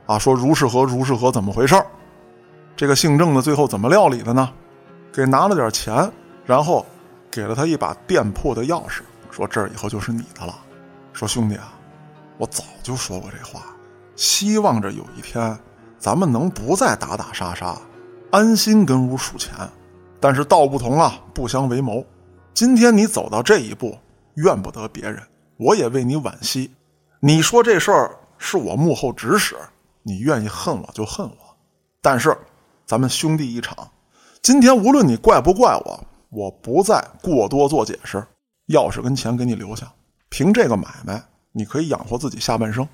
[0.06, 1.86] 啊说如是何如是何怎么回事儿
[2.74, 4.50] 这个姓郑的最后怎么料理的呢？
[5.12, 6.10] 给拿了点钱，
[6.46, 6.86] 然后
[7.30, 10.54] 给了他一把店铺的钥匙，说这儿以后就是你的了。
[11.12, 11.74] 说兄弟啊，
[12.38, 13.66] 我早就说过这话，
[14.16, 15.54] 希望着有一天
[15.98, 17.76] 咱们能不再打打杀杀，
[18.30, 19.52] 安心跟屋数钱。
[20.18, 22.02] 但是道不同啊，不相为谋。
[22.54, 23.96] 今天你走到这一步，
[24.34, 25.22] 怨不得别人，
[25.56, 26.70] 我也为你惋惜。
[27.20, 29.56] 你说这事儿是我幕后指使，
[30.02, 31.56] 你愿意恨我就恨我，
[32.02, 32.36] 但是
[32.84, 33.90] 咱们兄弟一场。
[34.42, 38.22] 今天无论你怪不怪我，我不再过多做解释。
[38.68, 39.90] 钥匙跟钱给你留下，
[40.28, 41.22] 凭这个买卖，
[41.52, 42.86] 你可以养活自己下半生。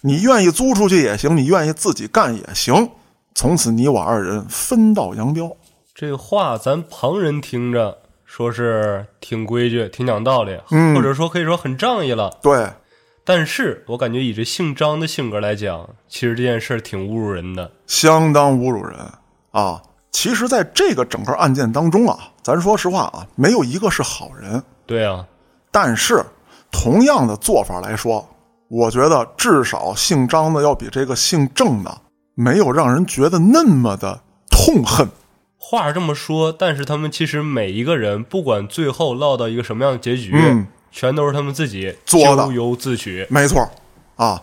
[0.00, 2.90] 你愿意租出去也行，你愿意自己干也行。
[3.34, 5.54] 从此你我二人分道扬镳。
[5.94, 7.98] 这话咱旁人听着
[8.36, 12.30] 说是挺规矩、挺讲道理，嗯或者说可以说很仗义了。
[12.42, 12.68] 对，
[13.24, 17.72] 但是我感觉以这姓张的性格来讲，其实这件事儿挺侮辱人的。
[17.86, 18.98] 相当侮辱人
[19.52, 19.80] 啊！
[20.12, 24.62] 其实，在这个整个案件当中啊，咱说实话啊，没有一个是好人。
[24.84, 25.26] 对啊，
[25.70, 26.22] 但是，
[26.70, 28.28] 同样的做法来说，
[28.68, 31.98] 我觉得至少姓张的要比这个姓郑的
[32.34, 34.20] 没有让人觉得那么的
[34.50, 35.08] 痛恨。
[35.68, 43.26] 话是这么说，但是他们其实每一个人，不管最后落到一个什么样的结局，嗯全都是他们自己做的咎由自取。
[43.28, 43.68] 没错，
[44.14, 44.40] 啊，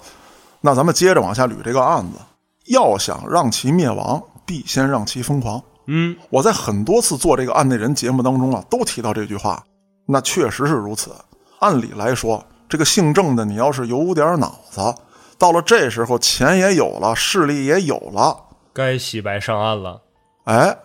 [0.59, 2.19] 那咱们接着往下捋这个案子，
[2.65, 5.63] 要想让其灭亡，必先让其疯狂。
[5.87, 9.63] 嗯，我在很多次做这个案内人节目当中啊，都提到这句话，
[10.05, 11.15] 那确实是如此。
[11.59, 14.93] 按理来说，这个姓郑的，你要是有点脑子，
[15.37, 18.37] 到了这时候，钱也有了，势力也有了，
[18.73, 20.01] 该洗白上岸了。
[20.43, 20.77] 哎，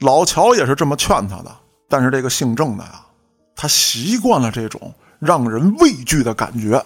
[0.00, 1.50] 老乔也是这么劝他的。
[1.88, 3.00] 但是这个姓郑的呀，
[3.54, 6.82] 他习惯了这种让人畏惧的感觉，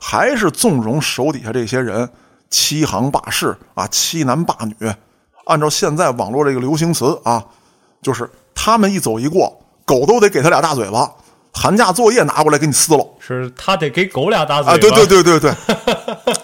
[0.00, 2.08] 还是纵容手底下这些人
[2.48, 4.74] 欺行霸市啊，欺男霸女。
[5.46, 7.44] 按照现在网络这个流行词啊，
[8.02, 11.10] 就是他们一走一过，狗都得给他俩大嘴巴，
[11.52, 13.04] 寒假作业拿过来给你撕了。
[13.18, 14.72] 是他得给狗俩大嘴巴。
[14.74, 15.54] 啊，对对对对对，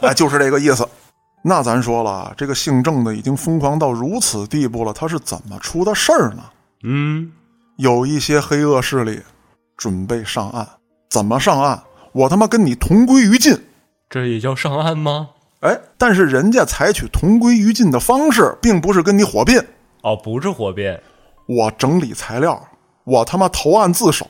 [0.08, 0.88] 哎，就是这个意思。
[1.44, 6.44] 那咱说了，这个姓郑的已经疯狂到如此地步了，他是怎么出的事儿呢？
[6.84, 7.32] 嗯，
[7.76, 9.20] 有一些黑恶势力
[9.76, 10.66] 准备上岸，
[11.10, 11.82] 怎么上岸？
[12.12, 13.58] 我他妈跟你同归于尽。
[14.08, 15.30] 这也叫上岸吗？
[15.60, 19.58] 哎，但是人家采取同归于尽的方式，并不是跟你火并，
[20.02, 20.96] 哦，不是火并。
[21.46, 22.60] 我整理材料，
[23.04, 24.26] 我他妈投案自首。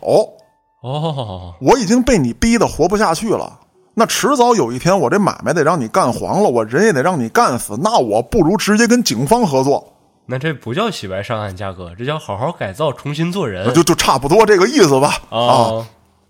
[0.82, 3.60] 哦，我已经被你逼得活不下去了。
[3.94, 7.78] 那迟早有一天，我这买卖得让你干黄了，我人也得让你干死。
[7.82, 9.92] 那我不如直接跟警方合作。
[10.24, 13.74] 那这不叫洗白上岸，价格，这叫好好改造，重新做人。
[13.74, 15.14] 就就差不多这个意思吧。
[15.28, 15.86] 啊，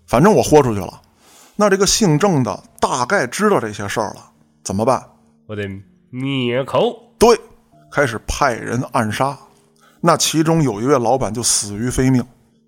[0.07, 0.99] 反正我豁出去了。
[1.55, 4.25] 那这个姓郑的大概知道这些事儿了，
[4.63, 5.01] 怎么办？
[5.47, 5.69] 我得
[6.09, 6.93] 灭口。
[7.17, 7.39] 对，
[7.91, 9.37] 开始派人暗杀。
[10.01, 12.21] 那其中有一位老板就死于非命。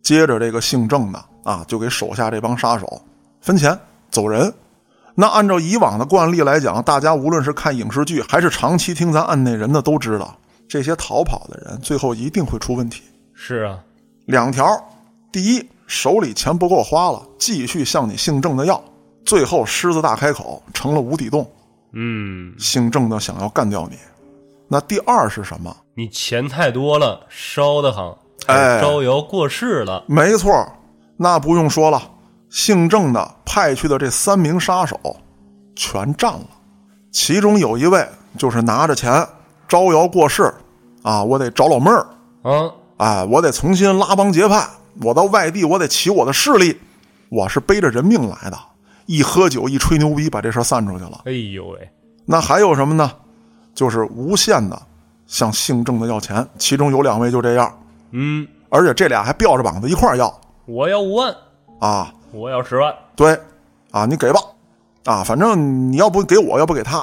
[0.03, 3.01] 接着这个姓郑的啊，就给手下这帮杀手
[3.41, 3.77] 分钱
[4.09, 4.53] 走人。
[5.15, 10.35] 那按照以往的惯例来讲，大家无论是看影视剧还是长期听咱案内人的，都知道
[10.67, 13.01] 这些逃跑的人最后一定会出问题。
[13.33, 13.79] 是啊，
[14.25, 14.67] 两条：
[15.31, 18.83] 第一，手里钱不够花了，继续向你姓郑的要，
[19.25, 21.49] 最后狮子大开口，成了无底洞。
[21.93, 23.97] 嗯，姓郑的想要干掉你。
[24.67, 25.73] 那第二是什么？
[25.93, 30.03] 你钱太多了，烧得慌，哎招摇过市了。
[30.07, 30.51] 没错，
[31.15, 32.01] 那不用说了，
[32.55, 34.97] 姓郑的派去的这三名杀手
[35.75, 36.47] 全占了，
[37.11, 39.27] 其中有一位就是拿着钱
[39.67, 40.53] 招摇过市，
[41.03, 42.07] 啊，我得找老妹儿，
[42.43, 44.65] 嗯，哎，我得重新拉帮结派，
[45.01, 46.79] 我到外地我得起我的势力，
[47.27, 48.57] 我是背着人命来的，
[49.05, 51.23] 一喝酒一吹牛逼把这事儿散出去了。
[51.25, 51.89] 哎呦喂，
[52.23, 53.11] 那还有什么呢？
[53.73, 54.81] 就是无限的
[55.27, 57.77] 向姓郑的要钱，其中有两位就这样，
[58.11, 60.33] 嗯，而且这俩还吊着膀子一块儿要。
[60.65, 61.35] 我要五万，
[61.81, 62.13] 啊。
[62.35, 62.93] 我要十万。
[63.15, 63.39] 对，
[63.91, 64.39] 啊，你给吧，
[65.05, 66.99] 啊，反正你要不给我，要不给他，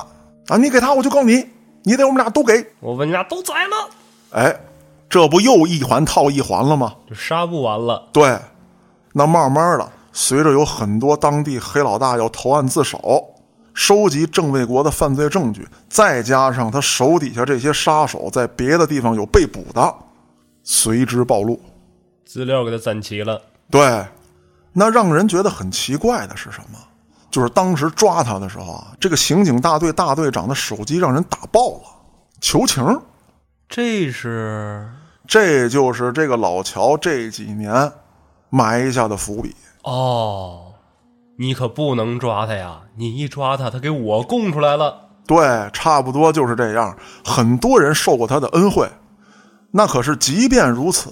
[0.48, 1.46] 啊，你给他我就告你，
[1.82, 2.64] 你得我们俩都给。
[2.80, 3.90] 我问你俩都宰了，
[4.30, 4.60] 哎，
[5.08, 6.94] 这不又一环套一环了吗？
[7.08, 8.08] 就杀不完了。
[8.12, 8.38] 对，
[9.12, 13.34] 那慢慢的，随着有很多当地黑老大要投案自首，
[13.72, 19.94] 收集郑卫国的犯罪证据，再加上他手底下这些杀手在别的地方有被捕的，
[20.62, 21.58] 随之暴露。
[22.24, 23.40] 资料给他攒齐了。
[23.70, 24.04] 对，
[24.72, 26.78] 那让人觉得很奇怪的是什么？
[27.30, 31.82] 就是当时抓他的时候啊，这个刑警大队大队长的手机让人打爆了，
[32.42, 32.84] 求情。
[33.68, 34.86] 这是
[35.26, 37.90] 这就是这个老乔这几年
[38.50, 39.56] 埋下的伏笔。
[39.82, 40.74] 哦，
[41.38, 42.82] 你可不能抓他呀！
[42.96, 45.08] 你一抓他，他给我供出来了。
[45.26, 46.94] 对，差不多就是这样。
[47.24, 48.86] 很多人受过他的恩惠，
[49.70, 51.10] 那可是即便如此，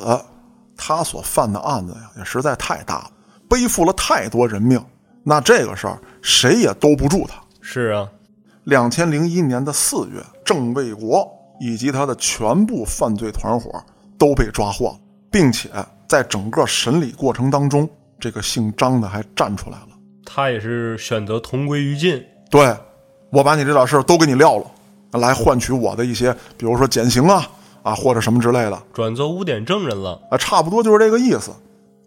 [0.77, 3.11] 他所犯的案子呀，也实在太大了，
[3.51, 4.83] 背负了太多人命。
[5.23, 7.35] 那这个事儿谁也兜不住他。
[7.61, 8.09] 是啊，
[8.65, 11.29] 两千零一年的四月，郑卫国
[11.61, 13.71] 以及他的全部犯罪团伙
[14.17, 14.99] 都被抓获，
[15.31, 15.69] 并且
[16.09, 17.87] 在整个审理过程当中，
[18.19, 19.89] 这个姓张的还站出来了。
[20.25, 22.25] 他也是选择同归于尽。
[22.51, 22.75] 对，
[23.31, 24.65] 我把你这点事儿都给你撂了，
[25.13, 27.47] 来换取我的一些，比如说减刑啊
[27.83, 30.19] 啊或者什么之类的转做污点证人了。
[30.31, 31.51] 啊，差不多就是这个意思。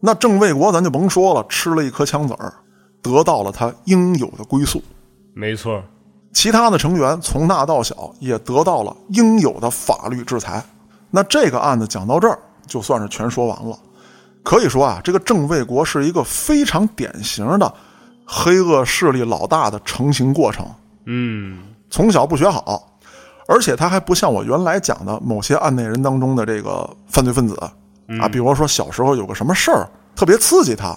[0.05, 2.53] 那郑卫国咱就甭说了，吃了一颗枪子儿，
[3.01, 4.83] 得到了他应有的归宿。
[5.33, 5.81] 没错，
[6.33, 10.61] 其他的成员从大到小也得到了应有的法律制裁。
[11.09, 12.37] 那这个案子讲到这儿，
[12.67, 13.79] 就算是全说完了。
[14.43, 17.73] 可以说啊，这个郑卫国是一个非常典型的
[18.25, 20.65] 黑恶势力老大的成型过程。
[21.05, 22.99] 嗯，从小不学好，
[23.47, 27.57] 而且他还不像我原来讲的某些案内人当中的这个犯罪分子
[28.19, 30.87] 啊，比如说小时候有个什么事儿特别刺激他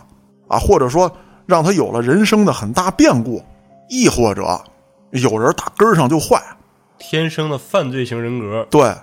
[0.48, 1.10] 啊，或者说
[1.46, 3.42] 让他有了人生的很大变故，
[3.88, 4.60] 亦或者
[5.10, 6.42] 有人打根儿上就坏。
[6.98, 8.66] 天生的犯罪型人格。
[8.70, 8.94] 对，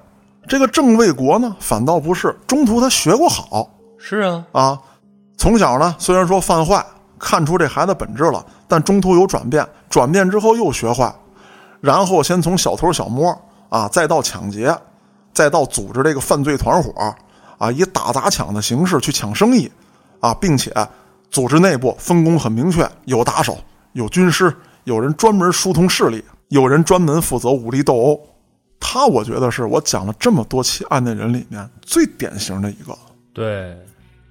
[0.48, 4.82] 这个郑卫国呢，反倒不是，中途他学过好是啊，啊，
[5.38, 6.86] 从小呢虽然说犯坏，
[7.20, 11.14] 看出这孩子本质了，但中途有转变，转变之后又学坏，
[11.80, 13.34] 然后先从小偷小摸
[13.70, 14.76] 啊，再到抢劫，
[15.34, 16.92] 再到组织这个犯罪团伙
[17.64, 19.72] 啊，以打砸抢的形式去抢生意
[20.20, 20.70] 啊，并且
[21.32, 23.58] 组织内部分工很明确，有打手，
[23.94, 24.54] 有军师，
[24.84, 28.20] 有人专门疏通势力，有人专门负责武力斗殴。
[28.82, 32.94] 他我觉得是我讲了这么多起案件人里面最典型的一个。
[33.32, 33.78] 对，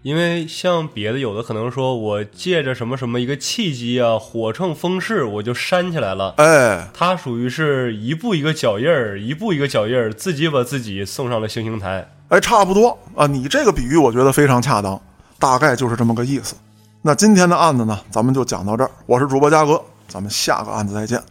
[0.02, 6.34] 因为像别的有的可能说我借着什么什么一个契机啊，火乘风势我就煽起来了。
[6.36, 12.06] 哎，他属于是一步一个脚印儿，一步一个脚印儿，自己把自己送上了行刑台。
[12.32, 14.98] 哎，差不多啊，你这个比喻我觉得非常恰当，
[15.38, 16.54] 大概就是这么个意思。
[17.02, 18.90] 那今天的案子呢，咱们就讲到这儿。
[19.04, 19.78] 我是主播嘉哥，
[20.08, 21.22] 咱们下个案子再见。